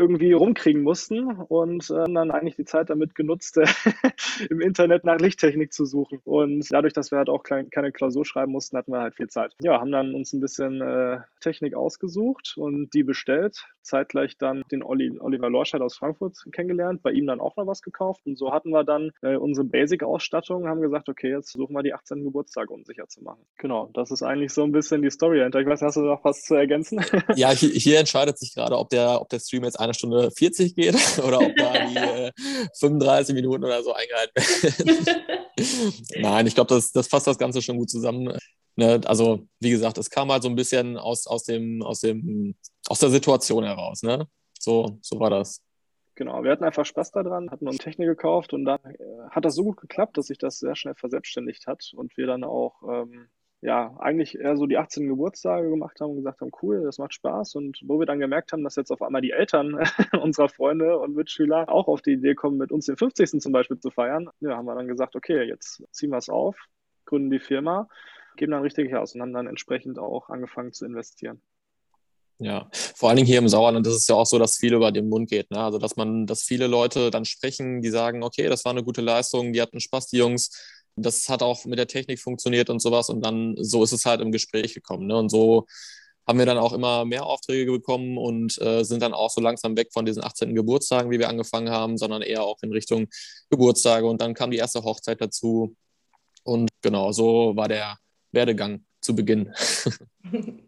irgendwie 0.00 0.32
rumkriegen 0.32 0.82
mussten 0.82 1.26
und 1.26 1.90
äh, 1.90 2.12
dann 2.12 2.30
eigentlich 2.30 2.56
die 2.56 2.64
Zeit 2.64 2.88
damit 2.88 3.14
genutzt, 3.14 3.58
äh, 3.58 3.66
im 4.50 4.60
Internet 4.60 5.04
nach 5.04 5.18
Lichttechnik 5.18 5.72
zu 5.72 5.84
suchen. 5.84 6.20
Und 6.24 6.66
dadurch, 6.72 6.94
dass 6.94 7.10
wir 7.10 7.18
halt 7.18 7.28
auch 7.28 7.42
klein, 7.42 7.68
keine 7.70 7.92
Klausur 7.92 8.24
schreiben 8.24 8.52
mussten, 8.52 8.78
hatten 8.78 8.92
wir 8.92 9.00
halt 9.00 9.14
viel 9.14 9.28
Zeit. 9.28 9.54
Ja, 9.60 9.78
haben 9.78 9.92
dann 9.92 10.14
uns 10.14 10.32
ein 10.32 10.40
bisschen 10.40 10.80
äh, 10.80 11.18
Technik 11.40 11.74
ausgesucht 11.74 12.54
und 12.56 12.92
die 12.94 13.02
bestellt. 13.02 13.66
Zeitgleich 13.82 14.36
dann 14.38 14.62
den 14.70 14.82
Olli, 14.82 15.18
Oliver 15.20 15.50
Lorscheid 15.50 15.80
aus 15.80 15.96
Frankfurt 15.96 16.36
kennengelernt, 16.52 17.02
bei 17.02 17.12
ihm 17.12 17.26
dann 17.26 17.40
auch 17.40 17.56
noch 17.56 17.66
was 17.66 17.82
gekauft. 17.82 18.22
Und 18.26 18.38
so 18.38 18.52
hatten 18.52 18.70
wir 18.70 18.84
dann 18.84 19.10
äh, 19.22 19.36
unsere 19.36 19.66
Basic-Ausstattung, 19.66 20.68
haben 20.68 20.80
gesagt, 20.80 21.08
okay, 21.08 21.30
jetzt 21.30 21.52
suchen 21.52 21.74
wir 21.74 21.82
die 21.82 21.94
18. 21.94 22.24
Geburtstage 22.24 22.72
unsicher 22.72 23.08
zu 23.08 23.22
machen. 23.22 23.44
Genau, 23.56 23.90
das 23.94 24.10
ist 24.10 24.22
eigentlich 24.22 24.52
so 24.52 24.62
ein 24.64 24.72
bisschen 24.72 25.02
die 25.02 25.10
Story 25.10 25.38
dahinter. 25.38 25.60
Ich 25.60 25.66
weiß, 25.66 25.82
hast 25.82 25.96
du 25.96 26.02
noch 26.02 26.24
was 26.24 26.42
zu 26.42 26.54
ergänzen? 26.54 27.04
Ja, 27.36 27.50
hier, 27.50 27.70
hier 27.70 27.98
entscheidet 27.98 28.38
sich 28.38 28.54
gerade, 28.54 28.76
ob 28.76 28.90
der, 28.90 29.20
ob 29.20 29.28
der 29.28 29.38
Stream 29.38 29.64
jetzt 29.64 29.80
eine 29.90 29.94
Stunde 29.94 30.30
40 30.30 30.74
geht 30.74 30.94
oder 31.24 31.40
ob 31.40 31.54
da 31.56 31.86
die 31.86 31.96
äh, 31.96 32.32
35 32.78 33.34
Minuten 33.34 33.64
oder 33.64 33.82
so 33.82 33.92
eingehalten 33.92 34.34
werden. 34.36 35.24
Nein, 36.22 36.46
ich 36.46 36.54
glaube, 36.54 36.74
das, 36.74 36.92
das 36.92 37.08
fasst 37.08 37.26
das 37.26 37.38
Ganze 37.38 37.60
schon 37.62 37.78
gut 37.78 37.90
zusammen. 37.90 38.36
Ne? 38.76 39.00
Also, 39.04 39.46
wie 39.60 39.70
gesagt, 39.70 39.98
es 39.98 40.10
kam 40.10 40.30
halt 40.30 40.42
so 40.42 40.48
ein 40.48 40.56
bisschen 40.56 40.96
aus, 40.96 41.26
aus, 41.26 41.44
dem, 41.44 41.82
aus, 41.82 42.00
dem, 42.00 42.54
aus 42.88 42.98
der 43.00 43.10
Situation 43.10 43.64
heraus. 43.64 44.02
Ne? 44.02 44.26
So, 44.58 44.98
so 45.02 45.18
war 45.20 45.30
das. 45.30 45.62
Genau, 46.14 46.42
wir 46.42 46.50
hatten 46.50 46.64
einfach 46.64 46.84
Spaß 46.84 47.12
daran, 47.12 47.50
hatten 47.50 47.66
uns 47.66 47.78
Technik 47.78 48.08
gekauft 48.08 48.52
und 48.52 48.64
dann 48.64 48.80
äh, 48.84 48.98
hat 49.30 49.44
das 49.44 49.54
so 49.54 49.64
gut 49.64 49.78
geklappt, 49.78 50.18
dass 50.18 50.26
sich 50.26 50.38
das 50.38 50.58
sehr 50.58 50.76
schnell 50.76 50.94
verselbstständigt 50.94 51.66
hat 51.66 51.92
und 51.94 52.16
wir 52.16 52.26
dann 52.26 52.44
auch 52.44 52.82
ähm, 52.82 53.28
ja, 53.62 53.94
eigentlich 53.98 54.38
eher 54.38 54.56
so 54.56 54.66
die 54.66 54.78
18 54.78 55.06
Geburtstage 55.06 55.68
gemacht 55.68 56.00
haben 56.00 56.10
und 56.10 56.16
gesagt 56.16 56.40
haben, 56.40 56.50
cool, 56.62 56.82
das 56.82 56.98
macht 56.98 57.12
Spaß. 57.12 57.56
Und 57.56 57.78
wo 57.84 57.98
wir 57.98 58.06
dann 58.06 58.18
gemerkt 58.18 58.52
haben, 58.52 58.64
dass 58.64 58.76
jetzt 58.76 58.90
auf 58.90 59.02
einmal 59.02 59.20
die 59.20 59.32
Eltern 59.32 59.78
unserer 60.22 60.48
Freunde 60.48 60.98
und 60.98 61.14
Mitschüler 61.14 61.68
auch 61.68 61.86
auf 61.86 62.00
die 62.00 62.12
Idee 62.12 62.34
kommen, 62.34 62.56
mit 62.56 62.72
uns 62.72 62.86
den 62.86 62.96
50. 62.96 63.40
zum 63.40 63.52
Beispiel 63.52 63.78
zu 63.78 63.90
feiern, 63.90 64.30
ja, 64.40 64.56
haben 64.56 64.64
wir 64.64 64.74
dann 64.74 64.88
gesagt, 64.88 65.14
okay, 65.14 65.42
jetzt 65.42 65.82
ziehen 65.92 66.10
wir 66.10 66.18
es 66.18 66.30
auf, 66.30 66.56
gründen 67.04 67.30
die 67.30 67.38
Firma, 67.38 67.88
geben 68.36 68.52
dann 68.52 68.62
richtig 68.62 68.94
aus 68.94 69.14
und 69.14 69.20
haben 69.20 69.34
dann 69.34 69.46
entsprechend 69.46 69.98
auch 69.98 70.30
angefangen 70.30 70.72
zu 70.72 70.86
investieren. 70.86 71.42
Ja, 72.42 72.70
vor 72.72 73.10
allen 73.10 73.16
Dingen 73.16 73.28
hier 73.28 73.38
im 73.38 73.48
Sauerland 73.48 73.86
ist 73.86 73.92
es 73.92 74.08
ja 74.08 74.14
auch 74.14 74.24
so, 74.24 74.38
dass 74.38 74.56
viel 74.56 74.72
über 74.72 74.90
den 74.92 75.10
Mund 75.10 75.28
geht. 75.28 75.50
Ne? 75.50 75.58
Also, 75.58 75.76
dass 75.76 75.96
man, 75.96 76.26
dass 76.26 76.42
viele 76.42 76.68
Leute 76.68 77.10
dann 77.10 77.26
sprechen, 77.26 77.82
die 77.82 77.90
sagen, 77.90 78.22
okay, 78.22 78.48
das 78.48 78.64
war 78.64 78.72
eine 78.72 78.82
gute 78.82 79.02
Leistung, 79.02 79.52
die 79.52 79.60
hatten 79.60 79.78
Spaß, 79.78 80.06
die 80.06 80.16
Jungs 80.16 80.79
das 81.02 81.28
hat 81.28 81.42
auch 81.42 81.64
mit 81.64 81.78
der 81.78 81.86
Technik 81.86 82.20
funktioniert 82.20 82.70
und 82.70 82.80
sowas. 82.80 83.08
Und 83.08 83.24
dann 83.24 83.56
so 83.58 83.82
ist 83.82 83.92
es 83.92 84.06
halt 84.06 84.20
im 84.20 84.32
Gespräch 84.32 84.74
gekommen. 84.74 85.06
Ne? 85.06 85.16
Und 85.16 85.30
so 85.30 85.66
haben 86.26 86.38
wir 86.38 86.46
dann 86.46 86.58
auch 86.58 86.72
immer 86.72 87.04
mehr 87.04 87.26
Aufträge 87.26 87.72
bekommen 87.72 88.16
und 88.16 88.60
äh, 88.60 88.84
sind 88.84 89.02
dann 89.02 89.14
auch 89.14 89.30
so 89.30 89.40
langsam 89.40 89.76
weg 89.76 89.88
von 89.92 90.04
diesen 90.04 90.22
18. 90.22 90.54
Geburtstagen, 90.54 91.10
wie 91.10 91.18
wir 91.18 91.28
angefangen 91.28 91.70
haben, 91.70 91.98
sondern 91.98 92.22
eher 92.22 92.44
auch 92.44 92.58
in 92.62 92.72
Richtung 92.72 93.08
Geburtstage. 93.50 94.06
Und 94.06 94.20
dann 94.20 94.34
kam 94.34 94.50
die 94.50 94.58
erste 94.58 94.82
Hochzeit 94.82 95.20
dazu. 95.20 95.74
Und 96.44 96.68
genau, 96.82 97.12
so 97.12 97.56
war 97.56 97.68
der 97.68 97.96
Werdegang 98.32 98.84
zu 99.00 99.14
Beginn. 99.16 99.52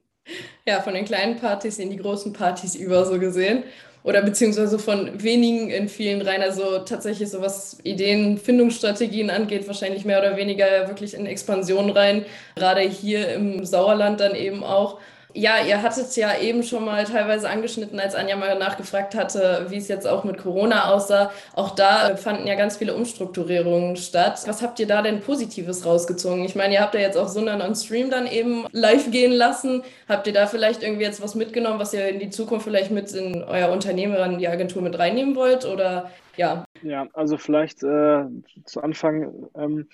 ja, 0.67 0.83
von 0.83 0.95
den 0.95 1.05
kleinen 1.05 1.39
Partys 1.39 1.79
in 1.79 1.91
die 1.91 1.97
großen 1.97 2.33
Partys 2.33 2.75
über 2.75 3.05
so 3.07 3.19
gesehen 3.19 3.65
oder 4.05 4.23
beziehungsweise 4.23 4.79
von 4.79 5.23
wenigen 5.23 5.71
in 5.71 5.89
vielen 5.89 6.23
rein. 6.23 6.43
Also 6.43 6.81
tatsächlich 6.81 7.31
so 7.31 7.41
was 7.41 7.79
Ideen, 7.85 8.39
Findungsstrategien 8.39 9.31
angeht, 9.31 9.67
wahrscheinlich 9.67 10.05
mehr 10.05 10.19
oder 10.19 10.37
weniger 10.37 10.89
wirklich 10.89 11.15
in 11.15 11.27
Expansion 11.27 11.91
rein. 11.91 12.25
Gerade 12.57 12.81
hier 12.81 13.33
im 13.35 13.65
Sauerland 13.65 14.21
dann 14.21 14.35
eben 14.35 14.65
auch. 14.65 14.99
Ja, 15.35 15.65
ihr 15.67 15.83
hattet 15.83 16.15
ja 16.17 16.37
eben 16.39 16.63
schon 16.63 16.85
mal 16.85 17.05
teilweise 17.05 17.49
angeschnitten, 17.49 17.99
als 17.99 18.15
Anja 18.15 18.37
mal 18.37 18.59
nachgefragt 18.59 19.15
hatte, 19.15 19.67
wie 19.69 19.79
es 19.79 19.89
jetzt 19.89 20.07
auch 20.07 20.25
mit 20.25 20.39
Corona 20.39 20.93
aussah. 20.93 21.31
Auch 21.55 21.75
da 21.75 22.17
fanden 22.17 22.47
ja 22.47 22.55
ganz 22.55 22.77
viele 22.77 22.95
Umstrukturierungen 22.95 23.97
statt. 23.97 24.43
Was 24.47 24.63
habt 24.63 24.79
ihr 24.81 24.87
da 24.87 25.01
denn 25.01 25.21
Positives 25.21 25.87
rausgezogen? 25.87 26.45
Ich 26.45 26.55
meine, 26.55 26.75
ihr 26.75 26.81
habt 26.81 26.95
ja 26.95 27.01
jetzt 27.01 27.17
auch 27.17 27.29
Sundern 27.29 27.63
on 27.63 27.75
Stream 27.75 28.11
dann 28.11 28.27
eben 28.27 28.67
live 28.73 29.11
gehen 29.11 29.33
lassen. 29.33 29.83
Habt 30.09 30.27
ihr 30.27 30.35
da 30.35 30.47
vielleicht 30.47 30.83
irgendwie 30.83 31.05
jetzt 31.05 31.23
was 31.23 31.35
mitgenommen, 31.35 31.79
was 31.79 31.95
ihr 31.95 32.09
in 32.09 32.21
die 32.21 32.31
Zukunft 32.31 32.65
vielleicht 32.65 32.91
mit 32.91 33.13
in 33.13 33.43
euer 33.43 33.71
Unternehmen, 33.71 34.17
in 34.33 34.39
die 34.39 34.49
Agentur 34.49 34.83
mit 34.83 34.99
reinnehmen 34.99 35.35
wollt? 35.35 35.65
Oder 35.65 36.11
ja? 36.37 36.65
Ja, 36.83 37.07
also 37.15 37.39
vielleicht 37.39 37.83
äh, 37.83 38.25
zu 38.65 38.83
Anfang. 38.83 39.49
Ähm, 39.57 39.89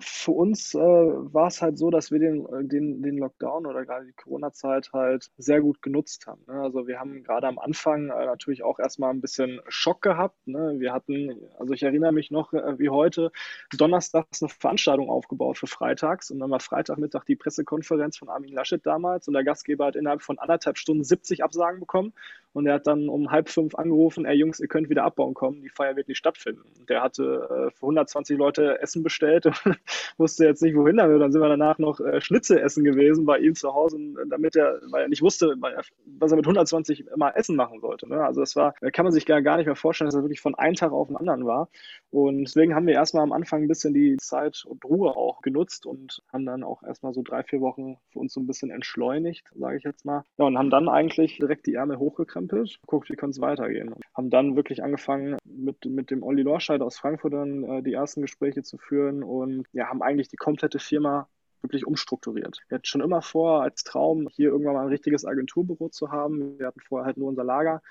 für 0.00 0.30
uns 0.30 0.74
äh, 0.74 0.78
war 0.78 1.48
es 1.48 1.60
halt 1.60 1.76
so, 1.76 1.90
dass 1.90 2.10
wir 2.10 2.18
den, 2.18 2.46
äh, 2.46 2.64
den, 2.64 3.02
den 3.02 3.18
Lockdown 3.18 3.66
oder 3.66 3.84
gerade 3.84 4.06
die 4.06 4.12
Corona-Zeit 4.12 4.90
halt 4.92 5.30
sehr 5.38 5.60
gut 5.60 5.82
genutzt 5.82 6.26
haben. 6.26 6.42
Ne? 6.46 6.60
Also 6.60 6.86
wir 6.86 7.00
haben 7.00 7.22
gerade 7.24 7.48
am 7.48 7.58
Anfang 7.58 8.10
äh, 8.10 8.26
natürlich 8.26 8.62
auch 8.62 8.78
erstmal 8.78 9.10
ein 9.10 9.20
bisschen 9.20 9.60
Schock 9.68 10.02
gehabt. 10.02 10.46
Ne? 10.46 10.76
Wir 10.78 10.92
hatten, 10.92 11.34
also 11.58 11.74
ich 11.74 11.82
erinnere 11.82 12.12
mich 12.12 12.30
noch 12.30 12.52
äh, 12.52 12.78
wie 12.78 12.90
heute, 12.90 13.32
donnerstags 13.76 14.42
eine 14.42 14.48
Veranstaltung 14.48 15.10
aufgebaut 15.10 15.58
für 15.58 15.66
freitags 15.66 16.30
und 16.30 16.38
dann 16.38 16.50
war 16.50 16.60
Freitagmittag 16.60 17.24
die 17.24 17.36
Pressekonferenz 17.36 18.18
von 18.18 18.28
Armin 18.28 18.52
Laschet 18.52 18.84
damals 18.84 19.26
und 19.26 19.34
der 19.34 19.44
Gastgeber 19.44 19.86
hat 19.86 19.96
innerhalb 19.96 20.22
von 20.22 20.38
anderthalb 20.38 20.78
Stunden 20.78 21.02
70 21.02 21.42
Absagen 21.42 21.80
bekommen 21.80 22.12
Und 22.58 22.66
er 22.66 22.74
hat 22.74 22.88
dann 22.88 23.08
um 23.08 23.30
halb 23.30 23.48
fünf 23.48 23.76
angerufen, 23.76 24.24
ey 24.24 24.36
Jungs, 24.36 24.58
ihr 24.58 24.66
könnt 24.66 24.90
wieder 24.90 25.04
abbauen 25.04 25.32
kommen, 25.32 25.62
die 25.62 25.68
Feier 25.68 25.94
wird 25.94 26.08
nicht 26.08 26.18
stattfinden. 26.18 26.62
Und 26.76 26.90
der 26.90 27.02
hatte 27.02 27.68
äh, 27.68 27.70
für 27.70 27.82
120 27.82 28.36
Leute 28.36 28.82
Essen 28.82 29.04
bestellt 29.04 29.46
und 29.46 29.54
wusste 30.18 30.44
jetzt 30.44 30.60
nicht, 30.60 30.74
wohin 30.74 30.96
damit. 30.96 31.20
Dann 31.20 31.30
sind 31.30 31.40
wir 31.40 31.48
danach 31.48 31.78
noch 31.78 32.00
äh, 32.00 32.20
Schnitzel 32.20 32.58
essen 32.58 32.82
gewesen 32.82 33.26
bei 33.26 33.38
ihm 33.38 33.54
zu 33.54 33.72
Hause, 33.72 33.96
damit 34.28 34.56
er, 34.56 34.80
weil 34.90 35.02
er 35.02 35.08
nicht 35.08 35.22
wusste, 35.22 35.54
er, 35.62 35.82
was 36.18 36.32
er 36.32 36.36
mit 36.36 36.46
120 36.46 37.06
immer 37.06 37.36
Essen 37.36 37.54
machen 37.54 37.78
sollte. 37.78 38.08
Ne? 38.08 38.24
Also 38.24 38.40
das 38.40 38.56
war, 38.56 38.72
kann 38.72 39.04
man 39.04 39.12
sich 39.12 39.24
gar, 39.24 39.40
gar 39.40 39.56
nicht 39.58 39.66
mehr 39.66 39.76
vorstellen, 39.76 40.08
dass 40.08 40.16
er 40.16 40.24
wirklich 40.24 40.40
von 40.40 40.56
einem 40.56 40.74
Tag 40.74 40.90
auf 40.90 41.06
den 41.06 41.16
anderen 41.16 41.46
war. 41.46 41.68
Und 42.10 42.44
deswegen 42.44 42.74
haben 42.74 42.86
wir 42.86 42.94
erstmal 42.94 43.22
am 43.22 43.32
Anfang 43.32 43.62
ein 43.62 43.68
bisschen 43.68 43.92
die 43.92 44.16
Zeit 44.16 44.64
und 44.66 44.84
Ruhe 44.84 45.14
auch 45.14 45.42
genutzt 45.42 45.84
und 45.84 46.22
haben 46.32 46.46
dann 46.46 46.62
auch 46.62 46.82
erstmal 46.82 47.12
so 47.12 47.22
drei, 47.22 47.42
vier 47.42 47.60
Wochen 47.60 47.98
für 48.10 48.20
uns 48.20 48.32
so 48.32 48.40
ein 48.40 48.46
bisschen 48.46 48.70
entschleunigt, 48.70 49.50
sage 49.54 49.76
ich 49.76 49.84
jetzt 49.84 50.06
mal. 50.06 50.24
Ja, 50.38 50.46
und 50.46 50.56
haben 50.56 50.70
dann 50.70 50.88
eigentlich 50.88 51.36
direkt 51.36 51.66
die 51.66 51.74
Ärmel 51.74 51.98
hochgekrempelt, 51.98 52.80
guckt, 52.86 53.10
wie 53.10 53.16
kann 53.16 53.30
es 53.30 53.40
weitergehen. 53.40 53.94
Haben 54.14 54.30
dann 54.30 54.56
wirklich 54.56 54.82
angefangen, 54.82 55.36
mit, 55.44 55.84
mit 55.84 56.10
dem 56.10 56.22
Olli 56.22 56.42
Lorscheid 56.42 56.80
aus 56.80 56.98
Frankfurt 56.98 57.34
dann 57.34 57.64
äh, 57.64 57.82
die 57.82 57.92
ersten 57.92 58.22
Gespräche 58.22 58.62
zu 58.62 58.78
führen 58.78 59.22
und 59.22 59.66
ja, 59.72 59.88
haben 59.88 60.02
eigentlich 60.02 60.28
die 60.28 60.36
komplette 60.36 60.78
Firma 60.78 61.28
wirklich 61.60 61.86
umstrukturiert. 61.86 62.60
Wir 62.68 62.76
hatten 62.76 62.86
schon 62.86 63.00
immer 63.00 63.20
vor, 63.20 63.62
als 63.62 63.84
Traum, 63.84 64.28
hier 64.30 64.50
irgendwann 64.50 64.74
mal 64.74 64.82
ein 64.82 64.88
richtiges 64.88 65.24
Agenturbüro 65.24 65.88
zu 65.88 66.10
haben. 66.10 66.58
Wir 66.58 66.68
hatten 66.68 66.80
vorher 66.80 67.06
halt 67.06 67.16
nur 67.16 67.28
unser 67.28 67.44
Lager. 67.44 67.82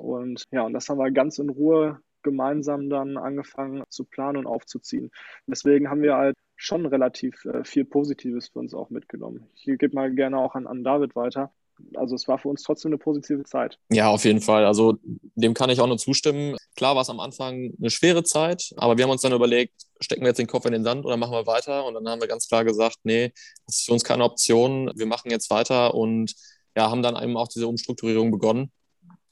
Und 0.00 0.44
ja, 0.50 0.62
und 0.62 0.72
das 0.72 0.88
haben 0.88 0.98
wir 0.98 1.10
ganz 1.10 1.38
in 1.38 1.50
Ruhe 1.50 2.00
gemeinsam 2.22 2.90
dann 2.90 3.16
angefangen 3.16 3.82
zu 3.88 4.04
planen 4.04 4.38
und 4.38 4.46
aufzuziehen. 4.46 5.10
deswegen 5.46 5.90
haben 5.90 6.02
wir 6.02 6.16
halt 6.16 6.36
schon 6.56 6.84
relativ 6.86 7.44
äh, 7.46 7.64
viel 7.64 7.84
Positives 7.84 8.48
für 8.48 8.58
uns 8.58 8.74
auch 8.74 8.90
mitgenommen. 8.90 9.46
Ich 9.54 9.64
gebe 9.64 9.94
mal 9.94 10.14
gerne 10.14 10.38
auch 10.38 10.54
an, 10.54 10.66
an 10.66 10.84
David 10.84 11.16
weiter. 11.16 11.52
Also 11.94 12.14
es 12.14 12.28
war 12.28 12.38
für 12.38 12.48
uns 12.48 12.62
trotzdem 12.62 12.90
eine 12.90 12.98
positive 12.98 13.44
Zeit. 13.44 13.78
Ja, 13.90 14.10
auf 14.10 14.24
jeden 14.24 14.42
Fall. 14.42 14.66
Also 14.66 14.98
dem 15.34 15.54
kann 15.54 15.70
ich 15.70 15.80
auch 15.80 15.86
nur 15.86 15.96
zustimmen. 15.96 16.56
Klar 16.76 16.94
war 16.94 17.02
es 17.02 17.08
am 17.08 17.20
Anfang 17.20 17.72
eine 17.78 17.90
schwere 17.90 18.22
Zeit, 18.22 18.74
aber 18.76 18.98
wir 18.98 19.04
haben 19.04 19.10
uns 19.10 19.22
dann 19.22 19.32
überlegt, 19.32 19.72
stecken 20.00 20.20
wir 20.20 20.28
jetzt 20.28 20.38
den 20.38 20.46
Kopf 20.46 20.66
in 20.66 20.72
den 20.72 20.84
Sand 20.84 21.06
oder 21.06 21.16
machen 21.16 21.32
wir 21.32 21.46
weiter? 21.46 21.86
Und 21.86 21.94
dann 21.94 22.06
haben 22.06 22.20
wir 22.20 22.28
ganz 22.28 22.48
klar 22.48 22.64
gesagt, 22.64 22.96
nee, 23.04 23.32
das 23.66 23.78
ist 23.78 23.86
für 23.86 23.92
uns 23.92 24.04
keine 24.04 24.24
Option. 24.24 24.92
Wir 24.94 25.06
machen 25.06 25.30
jetzt 25.30 25.50
weiter 25.50 25.94
und 25.94 26.34
ja, 26.76 26.90
haben 26.90 27.02
dann 27.02 27.20
eben 27.22 27.36
auch 27.36 27.48
diese 27.48 27.66
Umstrukturierung 27.66 28.30
begonnen. 28.30 28.70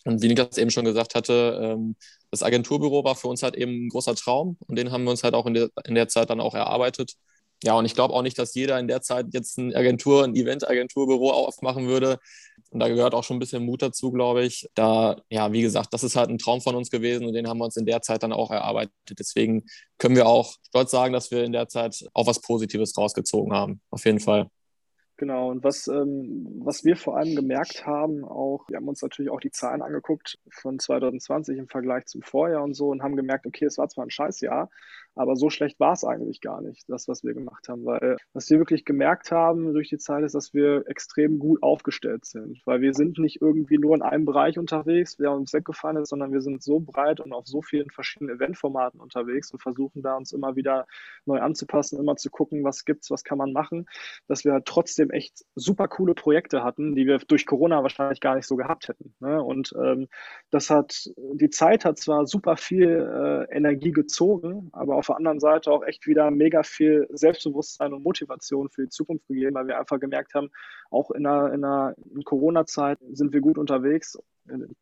Und 0.08 0.22
wie 0.22 0.28
Niklas 0.28 0.56
eben 0.56 0.70
schon 0.70 0.86
gesagt 0.86 1.14
hatte, 1.14 1.60
ähm, 1.62 1.94
das 2.30 2.42
Agenturbüro 2.42 3.04
war 3.04 3.14
für 3.14 3.28
uns 3.28 3.42
halt 3.42 3.56
eben 3.56 3.86
ein 3.86 3.88
großer 3.90 4.14
Traum 4.14 4.56
und 4.66 4.76
den 4.76 4.90
haben 4.90 5.04
wir 5.04 5.10
uns 5.10 5.22
halt 5.22 5.34
auch 5.34 5.44
in 5.44 5.52
der, 5.52 5.68
in 5.84 5.94
der 5.94 6.08
Zeit 6.08 6.30
dann 6.30 6.40
auch 6.40 6.54
erarbeitet. 6.54 7.12
Ja, 7.62 7.74
und 7.74 7.84
ich 7.84 7.94
glaube 7.94 8.14
auch 8.14 8.22
nicht, 8.22 8.38
dass 8.38 8.54
jeder 8.54 8.78
in 8.78 8.88
der 8.88 9.02
Zeit 9.02 9.26
jetzt 9.32 9.58
ein 9.58 9.74
Agentur, 9.74 10.24
ein 10.24 10.34
Event-Agenturbüro 10.34 11.30
aufmachen 11.32 11.88
würde. 11.88 12.18
Und 12.70 12.80
da 12.80 12.88
gehört 12.88 13.14
auch 13.14 13.22
schon 13.22 13.36
ein 13.36 13.40
bisschen 13.40 13.66
Mut 13.66 13.82
dazu, 13.82 14.10
glaube 14.10 14.44
ich. 14.44 14.66
Da, 14.74 15.20
ja, 15.28 15.52
wie 15.52 15.60
gesagt, 15.60 15.92
das 15.92 16.02
ist 16.04 16.16
halt 16.16 16.30
ein 16.30 16.38
Traum 16.38 16.62
von 16.62 16.74
uns 16.74 16.90
gewesen 16.90 17.26
und 17.26 17.34
den 17.34 17.46
haben 17.46 17.58
wir 17.58 17.66
uns 17.66 17.76
in 17.76 17.84
der 17.84 18.00
Zeit 18.00 18.22
dann 18.22 18.32
auch 18.32 18.50
erarbeitet. 18.50 18.92
Deswegen 19.18 19.66
können 19.98 20.16
wir 20.16 20.26
auch 20.26 20.54
stolz 20.68 20.90
sagen, 20.90 21.12
dass 21.12 21.30
wir 21.30 21.44
in 21.44 21.52
der 21.52 21.68
Zeit 21.68 22.02
auch 22.14 22.26
was 22.26 22.40
Positives 22.40 22.96
rausgezogen 22.96 23.52
haben. 23.52 23.82
Auf 23.90 24.06
jeden 24.06 24.20
Fall. 24.20 24.48
Genau, 25.18 25.50
und 25.50 25.64
was, 25.64 25.88
ähm, 25.88 26.46
was 26.62 26.84
wir 26.84 26.94
vor 26.96 27.16
allem 27.16 27.34
gemerkt 27.34 27.84
haben, 27.84 28.24
auch, 28.24 28.68
wir 28.68 28.76
haben 28.76 28.86
uns 28.86 29.02
natürlich 29.02 29.32
auch 29.32 29.40
die 29.40 29.50
Zahlen 29.50 29.82
angeguckt 29.82 30.38
von 30.48 30.78
2020 30.78 31.58
im 31.58 31.66
Vergleich 31.66 32.06
zum 32.06 32.22
Vorjahr 32.22 32.62
und 32.62 32.74
so 32.74 32.90
und 32.90 33.02
haben 33.02 33.16
gemerkt, 33.16 33.44
okay, 33.44 33.64
es 33.64 33.78
war 33.78 33.88
zwar 33.88 34.06
ein 34.06 34.10
Scheißjahr, 34.10 34.70
aber 35.18 35.36
so 35.36 35.50
schlecht 35.50 35.80
war 35.80 35.92
es 35.92 36.04
eigentlich 36.04 36.40
gar 36.40 36.60
nicht, 36.60 36.88
das, 36.88 37.08
was 37.08 37.24
wir 37.24 37.34
gemacht 37.34 37.68
haben. 37.68 37.84
Weil 37.84 38.16
was 38.32 38.48
wir 38.50 38.58
wirklich 38.58 38.84
gemerkt 38.84 39.32
haben 39.32 39.72
durch 39.72 39.88
die 39.88 39.98
Zeit 39.98 40.24
ist, 40.24 40.34
dass 40.34 40.54
wir 40.54 40.84
extrem 40.86 41.38
gut 41.38 41.62
aufgestellt 41.62 42.24
sind. 42.24 42.60
Weil 42.64 42.80
wir 42.80 42.94
sind 42.94 43.18
nicht 43.18 43.40
irgendwie 43.42 43.78
nur 43.78 43.96
in 43.96 44.02
einem 44.02 44.24
Bereich 44.24 44.58
unterwegs, 44.58 45.16
der 45.16 45.32
uns 45.32 45.52
weggefallen 45.52 45.96
ist, 45.96 46.10
sondern 46.10 46.32
wir 46.32 46.40
sind 46.40 46.62
so 46.62 46.80
breit 46.80 47.20
und 47.20 47.32
auf 47.32 47.46
so 47.46 47.62
vielen 47.62 47.90
verschiedenen 47.90 48.36
Eventformaten 48.36 49.00
unterwegs 49.00 49.50
und 49.50 49.60
versuchen 49.60 50.02
da 50.02 50.16
uns 50.16 50.32
immer 50.32 50.54
wieder 50.56 50.86
neu 51.26 51.40
anzupassen, 51.40 51.98
immer 51.98 52.16
zu 52.16 52.30
gucken, 52.30 52.64
was 52.64 52.84
gibt's, 52.84 53.10
was 53.10 53.24
kann 53.24 53.38
man 53.38 53.52
machen, 53.52 53.86
dass 54.28 54.44
wir 54.44 54.52
halt 54.52 54.66
trotzdem 54.66 55.10
echt 55.10 55.44
super 55.54 55.88
coole 55.88 56.14
Projekte 56.14 56.62
hatten, 56.62 56.94
die 56.94 57.06
wir 57.06 57.18
durch 57.18 57.44
Corona 57.44 57.82
wahrscheinlich 57.82 58.20
gar 58.20 58.36
nicht 58.36 58.46
so 58.46 58.56
gehabt 58.56 58.88
hätten. 58.88 59.14
Ne? 59.20 59.42
Und 59.42 59.74
ähm, 59.82 60.06
das 60.50 60.70
hat, 60.70 61.10
die 61.16 61.50
Zeit 61.50 61.84
hat 61.84 61.98
zwar 61.98 62.26
super 62.26 62.56
viel 62.56 62.88
äh, 62.88 63.54
Energie 63.54 63.92
gezogen, 63.92 64.68
aber 64.72 64.96
auf 64.96 65.07
der 65.08 65.16
anderen 65.16 65.40
Seite 65.40 65.70
auch 65.70 65.84
echt 65.84 66.06
wieder 66.06 66.30
mega 66.30 66.62
viel 66.62 67.06
Selbstbewusstsein 67.10 67.92
und 67.92 68.02
Motivation 68.02 68.68
für 68.70 68.84
die 68.84 68.88
Zukunft 68.88 69.26
gegeben, 69.26 69.54
weil 69.54 69.66
wir 69.66 69.78
einfach 69.78 70.00
gemerkt 70.00 70.34
haben, 70.34 70.50
auch 70.90 71.10
in 71.10 71.26
einer, 71.26 71.52
in 71.52 71.64
einer 71.64 71.94
Corona-Zeit 72.24 72.98
sind 73.12 73.32
wir 73.32 73.40
gut 73.40 73.58
unterwegs, 73.58 74.18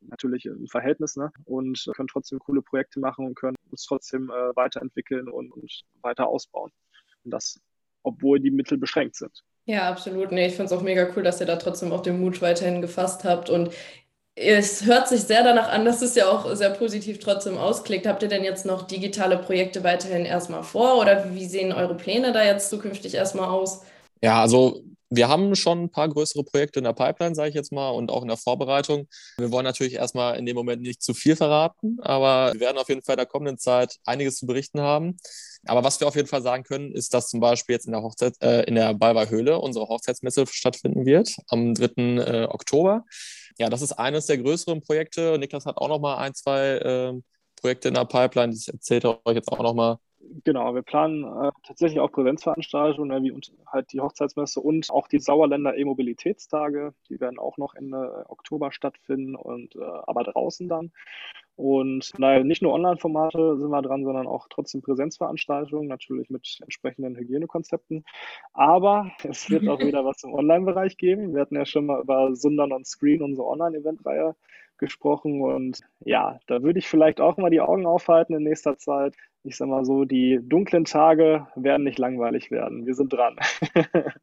natürlich 0.00 0.46
im 0.46 0.66
Verhältnis, 0.68 1.16
ne? 1.16 1.32
und 1.44 1.90
können 1.94 2.08
trotzdem 2.08 2.38
coole 2.38 2.62
Projekte 2.62 3.00
machen 3.00 3.26
und 3.26 3.34
können 3.34 3.56
uns 3.70 3.84
trotzdem 3.84 4.30
äh, 4.30 4.56
weiterentwickeln 4.56 5.28
und, 5.28 5.50
und 5.52 5.82
weiter 6.02 6.28
ausbauen. 6.28 6.70
Und 7.24 7.30
das, 7.32 7.60
obwohl 8.02 8.38
die 8.40 8.50
Mittel 8.50 8.78
beschränkt 8.78 9.16
sind. 9.16 9.42
Ja, 9.64 9.90
absolut. 9.90 10.30
Nee, 10.30 10.46
ich 10.46 10.54
finde 10.54 10.66
es 10.66 10.72
auch 10.72 10.82
mega 10.82 11.08
cool, 11.16 11.24
dass 11.24 11.40
ihr 11.40 11.46
da 11.46 11.56
trotzdem 11.56 11.92
auch 11.92 12.02
den 12.02 12.20
Mut 12.20 12.40
weiterhin 12.40 12.80
gefasst 12.80 13.24
habt. 13.24 13.50
Und 13.50 13.70
es 14.37 14.85
hört 14.85 15.09
sich 15.09 15.22
sehr 15.22 15.42
danach 15.42 15.68
an, 15.70 15.85
dass 15.85 16.03
es 16.03 16.14
ja 16.14 16.29
auch 16.29 16.55
sehr 16.55 16.70
positiv 16.70 17.18
trotzdem 17.20 17.57
ausklickt. 17.59 18.07
Habt 18.07 18.22
ihr 18.22 18.29
denn 18.29 18.44
jetzt 18.44 18.66
noch 18.66 18.83
digitale 18.87 19.38
Projekte 19.38 19.83
weiterhin 19.83 20.27
erstmal 20.27 20.62
vor 20.62 20.99
oder 21.01 21.35
wie 21.35 21.46
sehen 21.46 21.72
eure 21.72 21.96
Pläne 21.96 22.33
da 22.33 22.44
jetzt 22.44 22.70
zukünftig 22.70 23.14
erstmal 23.14 23.49
aus? 23.49 23.83
Ja, 24.22 24.40
also 24.42 24.83
wir 25.10 25.28
haben 25.28 25.54
schon 25.54 25.84
ein 25.84 25.90
paar 25.90 26.08
größere 26.08 26.44
Projekte 26.44 26.80
in 26.80 26.84
der 26.84 26.92
Pipeline, 26.92 27.34
sage 27.34 27.50
ich 27.50 27.54
jetzt 27.54 27.72
mal, 27.72 27.90
und 27.90 28.10
auch 28.10 28.22
in 28.22 28.28
der 28.28 28.36
Vorbereitung. 28.36 29.08
Wir 29.38 29.52
wollen 29.52 29.64
natürlich 29.64 29.94
erstmal 29.94 30.38
in 30.38 30.46
dem 30.46 30.56
Moment 30.56 30.82
nicht 30.82 31.02
zu 31.02 31.14
viel 31.14 31.36
verraten, 31.36 31.98
aber 32.00 32.52
wir 32.54 32.60
werden 32.60 32.78
auf 32.78 32.88
jeden 32.88 33.02
Fall 33.02 33.14
in 33.14 33.18
der 33.18 33.26
kommenden 33.26 33.58
Zeit 33.58 33.96
einiges 34.04 34.36
zu 34.36 34.46
berichten 34.46 34.80
haben. 34.80 35.16
Aber 35.66 35.84
was 35.84 36.00
wir 36.00 36.06
auf 36.06 36.16
jeden 36.16 36.28
Fall 36.28 36.42
sagen 36.42 36.64
können, 36.64 36.92
ist, 36.92 37.14
dass 37.14 37.28
zum 37.28 37.40
Beispiel 37.40 37.74
jetzt 37.74 37.86
in 37.86 37.92
der 37.92 38.02
Hochzeit, 38.02 38.34
äh, 38.42 38.62
in 38.64 38.74
der 38.74 38.94
Balber 38.94 39.30
Höhle 39.30 39.58
unsere 39.58 39.88
Hochzeitsmesse 39.88 40.46
stattfinden 40.46 41.06
wird 41.06 41.34
am 41.48 41.74
3. 41.74 41.86
Äh, 41.96 42.44
Oktober 42.44 43.04
ja, 43.58 43.70
das 43.70 43.82
ist 43.82 43.92
eines 43.92 44.26
der 44.26 44.38
größeren 44.38 44.82
Projekte. 44.82 45.38
Niklas 45.38 45.66
hat 45.66 45.78
auch 45.78 45.88
noch 45.88 46.00
mal 46.00 46.16
ein, 46.18 46.34
zwei 46.34 46.76
äh, 46.76 47.14
Projekte 47.56 47.88
in 47.88 47.94
der 47.94 48.04
Pipeline. 48.04 48.52
Das 48.52 48.68
erzählt 48.68 49.04
er 49.04 49.24
euch 49.24 49.34
jetzt 49.34 49.50
auch 49.50 49.62
noch 49.62 49.74
mal. 49.74 49.98
Genau, 50.44 50.74
wir 50.74 50.83
planen 50.83 51.24
äh, 51.24 51.50
tatsächlich 51.66 52.00
auch 52.00 52.11
Präsenzveranstaltungen, 52.11 53.09
ne, 53.11 53.22
wie 53.22 53.31
und 53.31 53.52
halt 53.66 53.92
die 53.92 54.00
Hochzeitsmesse 54.00 54.61
und 54.61 54.90
auch 54.90 55.09
die 55.09 55.18
Sauerländer 55.18 55.76
E-Mobilitätstage. 55.76 56.94
Die 57.09 57.20
werden 57.20 57.38
auch 57.38 57.59
noch 57.59 57.74
Ende 57.74 58.24
Oktober 58.29 58.72
stattfinden 58.72 59.37
und 59.37 59.76
äh, 59.76 59.81
aber 59.83 60.24
draußen 60.24 60.68
dann. 60.68 60.90
Und 61.56 62.12
naja, 62.18 62.44
nicht 62.44 62.62
nur 62.62 62.74
Online-Formate 62.74 63.56
sind 63.58 63.70
wir 63.70 63.82
dran, 63.82 64.04
sondern 64.04 64.26
auch 64.26 64.46
trotzdem 64.50 64.82
Präsenzveranstaltungen, 64.82 65.88
natürlich 65.88 66.28
mit 66.28 66.58
entsprechenden 66.60 67.16
Hygienekonzepten. 67.16 68.04
Aber 68.52 69.10
es 69.24 69.48
wird 69.50 69.66
auch 69.66 69.80
wieder 69.80 70.04
was 70.04 70.22
im 70.22 70.34
Online-Bereich 70.34 70.98
geben. 70.98 71.34
Wir 71.34 71.40
hatten 71.40 71.56
ja 71.56 71.64
schon 71.64 71.86
mal 71.86 72.02
über 72.02 72.34
Sundern 72.34 72.72
on 72.72 72.84
Screen, 72.84 73.22
unsere 73.22 73.46
Online-Event-Reihe, 73.46 74.36
gesprochen. 74.78 75.40
Und 75.40 75.80
ja, 76.00 76.38
da 76.46 76.62
würde 76.62 76.78
ich 76.78 76.88
vielleicht 76.88 77.20
auch 77.20 77.36
mal 77.36 77.50
die 77.50 77.60
Augen 77.60 77.86
aufhalten 77.86 78.34
in 78.34 78.42
nächster 78.42 78.76
Zeit. 78.76 79.14
Ich 79.42 79.56
sag 79.56 79.68
mal 79.68 79.84
so, 79.84 80.04
die 80.04 80.40
dunklen 80.42 80.84
Tage 80.84 81.46
werden 81.54 81.84
nicht 81.84 81.98
langweilig 81.98 82.50
werden. 82.50 82.86
Wir 82.86 82.94
sind 82.94 83.12
dran. 83.12 83.36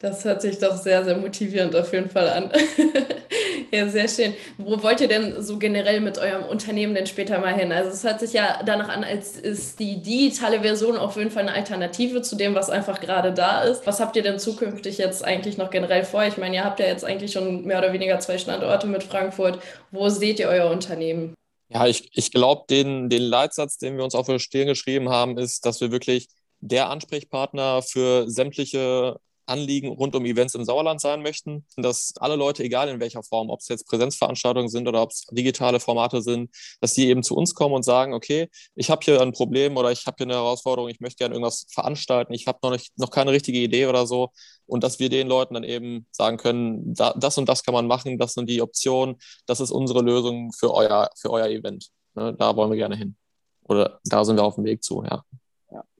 Das 0.00 0.24
hört 0.24 0.42
sich 0.42 0.60
doch 0.60 0.76
sehr, 0.76 1.02
sehr 1.02 1.16
motivierend 1.16 1.74
auf 1.74 1.92
jeden 1.92 2.08
Fall 2.08 2.28
an. 2.28 2.52
ja, 3.72 3.88
sehr 3.88 4.08
schön. 4.08 4.34
Wo 4.56 4.82
wollt 4.82 5.00
ihr 5.00 5.08
denn 5.08 5.42
so 5.42 5.58
generell 5.58 6.00
mit 6.00 6.18
eurem 6.18 6.44
Unternehmen 6.44 6.94
denn 6.94 7.06
später 7.06 7.38
mal 7.38 7.54
hin? 7.54 7.72
Also 7.72 7.90
es 7.90 8.04
hört 8.04 8.20
sich 8.20 8.32
ja 8.32 8.62
danach 8.64 8.88
an, 8.88 9.04
als 9.04 9.36
ist 9.36 9.78
die 9.80 10.02
digitale 10.02 10.60
Version 10.60 10.96
auf 10.96 11.16
jeden 11.16 11.30
Fall 11.30 11.42
eine 11.42 11.52
Alternative 11.52 12.22
zu 12.22 12.36
dem, 12.36 12.54
was 12.54 12.70
einfach 12.70 13.00
gerade 13.00 13.32
da 13.32 13.62
ist. 13.62 13.86
Was 13.86 14.00
habt 14.00 14.16
ihr 14.16 14.22
denn 14.22 14.38
zukünftig 14.38 14.98
jetzt 14.98 15.24
eigentlich 15.24 15.58
noch 15.58 15.70
generell 15.70 16.04
vor? 16.04 16.24
Ich 16.24 16.36
meine, 16.38 16.56
ihr 16.56 16.64
habt 16.64 16.80
ja 16.80 16.86
jetzt 16.86 17.04
eigentlich 17.04 17.32
schon 17.32 17.64
mehr 17.64 17.78
oder 17.78 17.92
weniger 17.92 18.18
zwei 18.20 18.38
Standorte 18.38 18.86
mit 18.86 19.02
Frankfurt. 19.02 19.60
Wo 19.90 20.08
seht 20.08 20.38
ihr 20.38 20.48
euer 20.48 20.70
Unternehmen? 20.70 21.34
Ja, 21.70 21.86
ich, 21.86 22.08
ich 22.16 22.30
glaube, 22.30 22.64
den, 22.70 23.10
den 23.10 23.22
Leitsatz, 23.22 23.76
den 23.76 23.96
wir 23.96 24.04
uns 24.04 24.14
auf 24.14 24.26
der 24.26 24.38
Stirn 24.38 24.68
geschrieben 24.68 25.10
haben, 25.10 25.36
ist, 25.36 25.66
dass 25.66 25.80
wir 25.80 25.90
wirklich 25.90 26.28
der 26.60 26.88
Ansprechpartner 26.88 27.82
für 27.82 28.28
sämtliche 28.28 29.20
Anliegen 29.48 29.88
rund 29.88 30.14
um 30.14 30.24
Events 30.24 30.54
im 30.54 30.64
Sauerland 30.64 31.00
sein 31.00 31.22
möchten, 31.22 31.64
dass 31.76 32.12
alle 32.18 32.36
Leute, 32.36 32.62
egal 32.62 32.88
in 32.88 33.00
welcher 33.00 33.22
Form, 33.22 33.50
ob 33.50 33.60
es 33.60 33.68
jetzt 33.68 33.88
Präsenzveranstaltungen 33.88 34.68
sind 34.68 34.88
oder 34.88 35.02
ob 35.02 35.10
es 35.10 35.26
digitale 35.30 35.80
Formate 35.80 36.22
sind, 36.22 36.50
dass 36.80 36.94
die 36.94 37.08
eben 37.08 37.22
zu 37.22 37.36
uns 37.36 37.54
kommen 37.54 37.74
und 37.74 37.84
sagen, 37.84 38.14
okay, 38.14 38.48
ich 38.74 38.90
habe 38.90 39.00
hier 39.04 39.20
ein 39.20 39.32
Problem 39.32 39.76
oder 39.76 39.90
ich 39.90 40.06
habe 40.06 40.16
hier 40.18 40.26
eine 40.26 40.34
Herausforderung, 40.34 40.90
ich 40.90 41.00
möchte 41.00 41.18
gerne 41.18 41.34
irgendwas 41.34 41.66
veranstalten, 41.70 42.32
ich 42.32 42.46
habe 42.46 42.58
noch, 42.62 42.78
noch 42.96 43.10
keine 43.10 43.32
richtige 43.32 43.58
Idee 43.58 43.86
oder 43.86 44.06
so 44.06 44.30
und 44.66 44.84
dass 44.84 44.98
wir 44.98 45.08
den 45.08 45.28
Leuten 45.28 45.54
dann 45.54 45.64
eben 45.64 46.06
sagen 46.10 46.36
können, 46.36 46.94
da, 46.94 47.14
das 47.14 47.38
und 47.38 47.48
das 47.48 47.62
kann 47.62 47.74
man 47.74 47.86
machen, 47.86 48.18
das 48.18 48.34
sind 48.34 48.48
die 48.48 48.62
Optionen, 48.62 49.16
das 49.46 49.60
ist 49.60 49.70
unsere 49.70 50.02
Lösung 50.02 50.52
für 50.52 50.74
euer, 50.74 51.10
für 51.18 51.30
euer 51.30 51.48
Event. 51.48 51.88
Ne, 52.14 52.34
da 52.38 52.54
wollen 52.56 52.70
wir 52.70 52.76
gerne 52.76 52.96
hin. 52.96 53.16
Oder 53.62 54.00
da 54.04 54.24
sind 54.24 54.36
wir 54.36 54.44
auf 54.44 54.56
dem 54.56 54.64
Weg 54.64 54.82
zu, 54.82 55.02
ja 55.04 55.22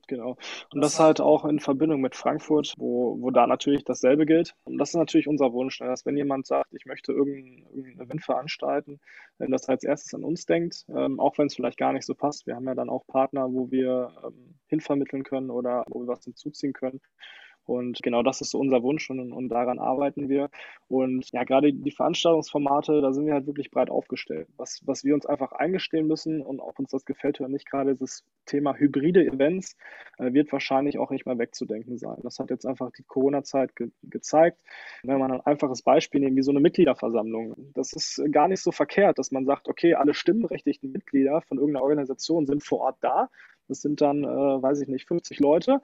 Genau. 0.09 0.37
Und 0.73 0.81
das 0.81 0.99
halt 0.99 1.21
auch 1.21 1.45
in 1.45 1.59
Verbindung 1.59 2.01
mit 2.01 2.15
Frankfurt, 2.15 2.73
wo, 2.77 3.21
wo 3.21 3.29
da 3.29 3.45
natürlich 3.45 3.83
dasselbe 3.83 4.25
gilt. 4.25 4.55
Und 4.63 4.79
das 4.79 4.89
ist 4.89 4.95
natürlich 4.95 5.27
unser 5.27 5.53
Wunsch, 5.53 5.79
ne, 5.79 5.87
dass 5.87 6.03
wenn 6.03 6.17
jemand 6.17 6.47
sagt, 6.47 6.73
ich 6.73 6.87
möchte 6.87 7.11
irgendein, 7.11 7.67
irgendein 7.75 8.07
Event 8.07 8.23
veranstalten, 8.23 8.99
dass 9.37 9.67
er 9.67 9.73
als 9.73 9.83
erstes 9.83 10.15
an 10.15 10.23
uns 10.23 10.47
denkt, 10.47 10.85
ähm, 10.89 11.19
auch 11.19 11.37
wenn 11.37 11.45
es 11.45 11.55
vielleicht 11.55 11.77
gar 11.77 11.93
nicht 11.93 12.07
so 12.07 12.15
passt. 12.15 12.47
Wir 12.47 12.55
haben 12.55 12.65
ja 12.65 12.73
dann 12.73 12.89
auch 12.89 13.05
Partner, 13.05 13.53
wo 13.53 13.69
wir 13.69 14.11
ähm, 14.25 14.55
hinvermitteln 14.65 15.23
können 15.23 15.51
oder 15.51 15.85
wo 15.89 16.01
wir 16.01 16.07
was 16.07 16.23
hinzuziehen 16.23 16.73
können. 16.73 17.01
Und 17.69 18.01
genau 18.01 18.23
das 18.23 18.41
ist 18.41 18.49
so 18.49 18.57
unser 18.57 18.81
Wunsch 18.81 19.11
und, 19.11 19.31
und 19.31 19.49
daran 19.49 19.77
arbeiten 19.77 20.27
wir. 20.27 20.49
Und 20.87 21.31
ja, 21.31 21.43
gerade 21.43 21.71
die 21.71 21.91
Veranstaltungsformate, 21.91 22.99
da 22.99 23.13
sind 23.13 23.27
wir 23.27 23.33
halt 23.33 23.45
wirklich 23.45 23.69
breit 23.69 23.91
aufgestellt. 23.91 24.47
Was, 24.57 24.81
was 24.87 25.03
wir 25.03 25.13
uns 25.13 25.27
einfach 25.27 25.51
eingestehen 25.51 26.07
müssen 26.07 26.41
und 26.41 26.61
ob 26.61 26.79
uns 26.79 26.89
das 26.89 27.05
gefällt 27.05 27.39
oder 27.39 27.47
nicht, 27.47 27.69
gerade 27.69 27.95
das 27.95 28.25
Thema 28.47 28.73
hybride 28.73 29.23
Events 29.23 29.77
äh, 30.17 30.33
wird 30.33 30.51
wahrscheinlich 30.51 30.97
auch 30.97 31.11
nicht 31.11 31.27
mehr 31.27 31.37
wegzudenken 31.37 31.99
sein. 31.99 32.17
Das 32.23 32.39
hat 32.39 32.49
jetzt 32.49 32.65
einfach 32.65 32.89
die 32.91 33.03
Corona-Zeit 33.03 33.75
ge 33.75 33.91
gezeigt. 34.01 34.57
Wenn 35.03 35.19
man 35.19 35.31
ein 35.31 35.41
einfaches 35.41 35.83
Beispiel 35.83 36.21
nehmen, 36.21 36.37
wie 36.37 36.41
so 36.41 36.51
eine 36.51 36.61
Mitgliederversammlung, 36.61 37.55
das 37.75 37.93
ist 37.93 38.19
gar 38.31 38.47
nicht 38.47 38.63
so 38.63 38.71
verkehrt, 38.71 39.19
dass 39.19 39.29
man 39.29 39.45
sagt, 39.45 39.67
okay, 39.67 39.93
alle 39.93 40.15
stimmberechtigten 40.15 40.91
Mitglieder 40.91 41.41
von 41.41 41.59
irgendeiner 41.59 41.83
Organisation 41.83 42.47
sind 42.47 42.63
vor 42.63 42.79
Ort 42.79 42.97
da. 43.01 43.29
Das 43.69 43.81
sind 43.81 44.01
dann, 44.01 44.23
äh, 44.23 44.27
weiß 44.27 44.81
ich 44.81 44.87
nicht, 44.87 45.07
50 45.07 45.39
Leute. 45.39 45.81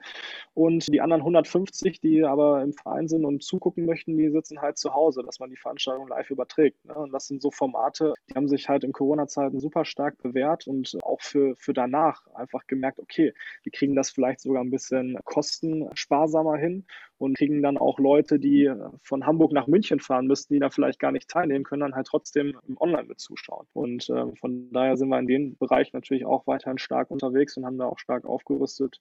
Und 0.54 0.92
die 0.92 1.00
anderen 1.00 1.22
150, 1.22 2.00
die 2.00 2.24
aber 2.24 2.62
im 2.62 2.72
Verein 2.72 3.08
sind 3.08 3.24
und 3.24 3.42
zugucken 3.42 3.86
möchten, 3.86 4.16
die 4.16 4.30
sitzen 4.30 4.60
halt 4.60 4.78
zu 4.78 4.94
Hause, 4.94 5.22
dass 5.24 5.40
man 5.40 5.50
die 5.50 5.56
Veranstaltung 5.56 6.08
live 6.08 6.30
überträgt. 6.30 6.84
Ne? 6.84 6.94
Und 6.94 7.12
das 7.12 7.26
sind 7.26 7.40
so 7.40 7.50
Formate, 7.50 8.14
die 8.28 8.34
haben 8.34 8.48
sich 8.48 8.68
halt 8.68 8.84
in 8.84 8.92
Corona-Zeiten 8.92 9.60
super 9.60 9.84
stark 9.84 10.18
bewährt 10.22 10.66
und 10.66 10.98
auch 11.02 11.20
für, 11.20 11.56
für 11.56 11.72
danach 11.72 12.26
einfach 12.34 12.66
gemerkt, 12.66 12.98
okay, 12.98 13.32
wir 13.62 13.72
kriegen 13.72 13.94
das 13.94 14.10
vielleicht 14.10 14.40
sogar 14.40 14.62
ein 14.62 14.70
bisschen 14.70 15.18
kostensparsamer 15.24 16.56
hin 16.56 16.84
und 17.18 17.36
kriegen 17.36 17.62
dann 17.62 17.78
auch 17.78 17.98
Leute, 17.98 18.38
die 18.38 18.72
von 19.02 19.26
Hamburg 19.26 19.52
nach 19.52 19.66
München 19.66 20.00
fahren 20.00 20.26
müssten, 20.26 20.54
die 20.54 20.60
da 20.60 20.70
vielleicht 20.70 20.98
gar 20.98 21.12
nicht 21.12 21.28
teilnehmen 21.28 21.64
können, 21.64 21.80
dann 21.80 21.94
halt 21.94 22.06
trotzdem 22.06 22.58
online 22.78 23.04
mit 23.04 23.20
zuschauen. 23.20 23.66
Und 23.72 24.08
äh, 24.10 24.34
von 24.36 24.70
daher 24.72 24.96
sind 24.96 25.08
wir 25.08 25.18
in 25.18 25.26
dem 25.26 25.56
Bereich 25.56 25.92
natürlich 25.92 26.26
auch 26.26 26.46
weiterhin 26.46 26.78
stark 26.78 27.10
unterwegs 27.10 27.56
und 27.56 27.64
haben 27.64 27.78
da 27.78 27.86
auch 27.86 27.98
stark 27.98 28.26
aufgerüstet, 28.26 29.00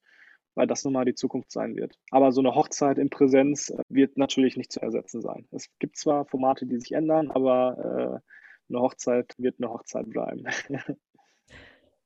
weil 0.55 0.67
das 0.67 0.83
nun 0.83 0.93
mal 0.93 1.05
die 1.05 1.15
Zukunft 1.15 1.51
sein 1.51 1.75
wird. 1.75 1.97
Aber 2.11 2.31
so 2.31 2.41
eine 2.41 2.55
Hochzeit 2.55 2.97
in 2.97 3.09
Präsenz 3.09 3.69
äh, 3.69 3.81
wird 3.89 4.17
natürlich 4.17 4.55
nicht 4.55 4.71
zu 4.71 4.81
ersetzen 4.81 5.21
sein. 5.21 5.47
Es 5.51 5.69
gibt 5.79 5.97
zwar 5.97 6.25
Formate, 6.25 6.65
die 6.65 6.79
sich 6.79 6.93
ändern, 6.93 7.31
aber 7.31 8.21
äh, 8.23 8.73
eine 8.73 8.81
Hochzeit 8.81 9.33
wird 9.37 9.55
eine 9.59 9.71
Hochzeit 9.71 10.09
bleiben. 10.09 10.45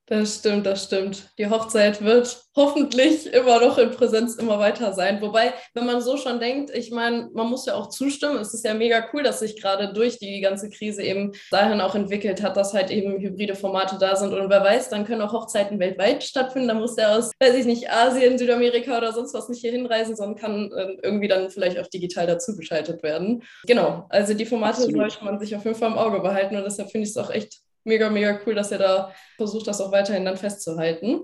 Das 0.10 0.38
stimmt, 0.38 0.66
das 0.66 0.86
stimmt. 0.86 1.30
Die 1.38 1.48
Hochzeit 1.48 2.04
wird 2.04 2.42
hoffentlich 2.56 3.32
immer 3.32 3.62
noch 3.62 3.78
in 3.78 3.92
Präsenz 3.92 4.36
immer 4.36 4.58
weiter 4.58 4.92
sein. 4.94 5.22
Wobei, 5.22 5.54
wenn 5.76 5.86
man 5.86 6.02
so 6.02 6.18
schon 6.18 6.40
denkt, 6.40 6.72
ich 6.72 6.90
meine, 6.90 7.30
man 7.32 7.48
muss 7.48 7.68
ja 7.68 7.76
auch 7.76 7.90
zustimmen. 7.90 8.40
Es 8.40 8.56
ist 8.56 8.66
ja 8.66 8.74
mega 8.74 9.06
cool, 9.14 9.22
dass 9.22 9.40
sich 9.40 9.62
gerade 9.62 9.94
durch 9.94 10.18
die 10.18 10.42
ganze 10.42 10.72
Krise 10.72 11.04
eben 11.04 11.34
dahin 11.52 11.80
auch 11.80 11.94
entwickelt 11.94 12.42
hat, 12.42 12.58
dass 12.58 12.74
halt 12.74 12.90
eben 12.90 13.20
hybride 13.20 13.54
Formate 13.54 13.98
da 14.00 14.16
sind. 14.16 14.34
Und 14.34 14.50
wer 14.50 14.64
weiß, 14.64 14.90
dann 14.90 15.06
können 15.06 15.22
auch 15.22 15.32
Hochzeiten 15.32 15.80
weltweit 15.80 16.24
stattfinden. 16.24 16.70
Da 16.70 16.74
muss 16.74 16.96
der 16.96 17.16
aus, 17.16 17.32
weiß 17.40 17.54
ich 17.54 17.66
nicht, 17.66 17.92
Asien, 17.92 18.40
Südamerika 18.40 18.98
oder 18.98 19.14
sonst 19.14 19.36
was 19.36 19.48
nicht 19.48 19.62
hier 19.62 19.72
hinreisen, 19.72 20.16
sondern 20.16 20.38
kann 20.38 20.72
äh, 20.72 20.98
irgendwie 21.04 21.28
dann 21.28 21.52
vielleicht 21.52 21.78
auch 21.78 21.88
digital 21.88 22.26
dazu 22.26 22.58
geschaltet 22.58 23.04
werden. 23.04 23.44
Genau, 23.68 24.08
also 24.10 24.34
die 24.34 24.46
Formate 24.48 24.78
Absolut. 24.78 25.12
sollte 25.12 25.24
man 25.24 25.40
sich 25.40 25.56
auf 25.56 25.66
jeden 25.66 25.78
Fall 25.78 25.92
im 25.92 26.00
Auge 26.00 26.20
behalten. 26.20 26.56
Und 26.56 26.64
deshalb 26.64 26.90
finde 26.90 27.04
ich 27.04 27.12
es 27.12 27.18
auch 27.18 27.30
echt 27.30 27.60
mega, 27.84 28.10
mega 28.10 28.40
cool, 28.46 28.56
dass 28.56 28.72
ihr 28.72 28.78
da 28.78 29.14
versucht, 29.38 29.68
das 29.68 29.82
auch 29.82 29.92
weiterhin 29.92 30.26
dann 30.26 30.38
festzuhalten. 30.38 31.22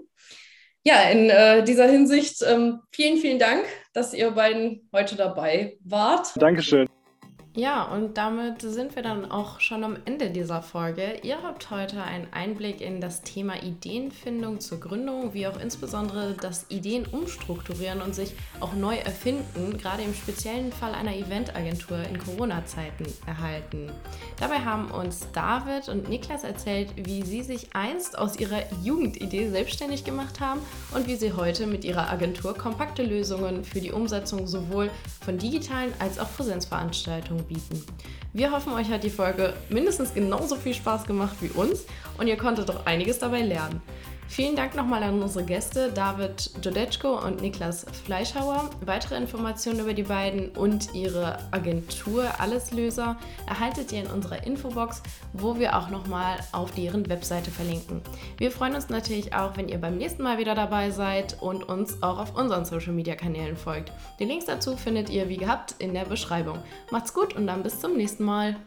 Ja, 0.84 1.10
in 1.10 1.30
äh, 1.32 1.64
dieser 1.64 1.88
Hinsicht 1.88 2.44
ähm, 2.48 2.82
vielen, 2.92 3.18
vielen 3.18 3.40
Dank, 3.40 3.66
dass 3.94 4.14
ihr 4.14 4.30
beiden 4.32 4.88
heute 4.94 5.16
dabei 5.16 5.78
wart. 5.84 6.28
Dankeschön. 6.36 6.85
Ja, 7.58 7.84
und 7.84 8.18
damit 8.18 8.62
sind 8.62 8.98
wir 8.98 9.02
dann 9.02 9.32
auch 9.32 9.62
schon 9.62 9.86
am 9.86 9.96
Ende 10.04 10.30
dieser 10.30 10.62
Folge. 10.62 11.20
Ihr 11.24 11.42
habt 11.42 11.72
heute 11.72 12.04
einen 12.04 12.28
Einblick 12.34 12.82
in 12.82 13.00
das 13.00 13.22
Thema 13.22 13.64
Ideenfindung 13.64 14.60
zur 14.60 14.82
Gründung, 14.82 15.34
wie 15.34 15.48
auch 15.48 15.58
insbesondere 15.58 16.34
das 16.34 16.66
Ideen 16.68 17.06
umstrukturieren 17.06 18.02
und 18.02 18.14
sich 18.14 18.34
auch 18.60 18.74
neu 18.74 18.98
erfinden, 18.98 19.78
gerade 19.78 20.04
im 20.04 20.14
speziellen 20.14 20.74
Fall 20.74 20.94
einer 20.94 21.16
Eventagentur 21.16 22.00
in 22.00 22.20
Corona-Zeiten 22.20 23.06
erhalten. 23.26 23.90
Dabei 24.38 24.60
haben 24.60 24.92
uns 24.92 25.26
David 25.32 25.88
und 25.88 26.10
Niklas 26.10 26.44
erzählt, 26.44 26.90
wie 26.98 27.24
sie 27.24 27.42
sich 27.42 27.74
einst 27.74 28.18
aus 28.18 28.38
ihrer 28.38 28.64
Jugendidee 28.84 29.48
selbstständig 29.48 30.04
gemacht 30.04 30.42
haben 30.42 30.60
und 30.94 31.08
wie 31.08 31.16
sie 31.16 31.32
heute 31.32 31.68
mit 31.68 31.86
ihrer 31.86 32.10
Agentur 32.10 32.54
kompakte 32.54 33.04
Lösungen 33.04 33.64
für 33.64 33.80
die 33.80 33.94
Umsetzung 33.94 34.46
sowohl 34.46 34.90
von 35.22 35.38
digitalen 35.38 35.94
als 36.00 36.20
auch 36.20 36.28
Präsenzveranstaltungen 36.36 37.45
bieten. 37.48 37.84
Wir 38.34 38.52
hoffen, 38.52 38.74
euch 38.74 38.90
hat 38.90 39.04
die 39.04 39.10
Folge 39.10 39.54
mindestens 39.70 40.14
genauso 40.14 40.56
viel 40.56 40.74
Spaß 40.74 41.06
gemacht 41.06 41.36
wie 41.42 41.50
uns 41.50 41.86
und 42.18 42.28
ihr 42.28 42.38
konntet 42.38 42.70
auch 42.70 42.86
einiges 42.86 43.20
dabei 43.20 43.42
lernen. 43.42 43.82
Vielen 44.28 44.56
Dank 44.56 44.76
nochmal 44.76 45.04
an 45.04 45.22
unsere 45.22 45.46
Gäste 45.46 45.92
David 45.94 46.52
Jodetschko 46.62 47.24
und 47.26 47.42
Niklas 47.42 47.86
Fleischhauer. 48.04 48.70
Weitere 48.86 49.16
Informationen 49.16 49.80
über 49.80 49.94
die 49.94 50.04
beiden 50.04 50.50
und 50.50 50.94
ihre 50.94 51.38
Agentur 51.52 52.40
Alleslöser 52.40 53.18
erhaltet 53.48 53.92
ihr 53.94 54.02
in 54.02 54.08
unserer 54.08 54.46
Infobox, 54.46 55.02
wo 55.34 55.58
wir 55.58 55.78
auch 55.78 55.90
nochmal 55.90 56.38
auf 56.52 56.72
deren 56.72 57.08
Webseite 57.08 57.52
verlinken. 57.52 58.02
Wir 58.38 58.52
freuen 58.52 58.76
uns 58.76 58.90
natürlich 58.90 59.34
auch, 59.34 59.56
wenn 59.58 59.70
ihr 59.70 59.80
beim 59.80 59.98
nächsten 59.98 60.24
Mal 60.24 60.38
wieder 60.38 60.56
dabei 60.56 60.90
seid 60.90 61.42
und 61.42 61.64
uns 61.64 62.02
auch 62.04 62.20
auf 62.20 62.36
unseren 62.36 62.66
Social 62.66 62.94
Media 62.94 63.16
Kanälen 63.16 63.56
folgt. 63.56 63.92
Die 64.20 64.26
Links 64.26 64.46
dazu 64.46 64.76
findet 64.76 65.10
ihr 65.10 65.30
wie 65.30 65.38
gehabt 65.38 65.76
in 65.80 65.94
der 65.94 66.06
Beschreibung. 66.06 66.58
Macht's 66.92 67.14
gut 67.14 67.36
und 67.36 67.48
dann 67.48 67.64
bis 67.64 67.80
zum 67.80 67.96
nächsten 67.96 68.26
Mal. 68.26 68.58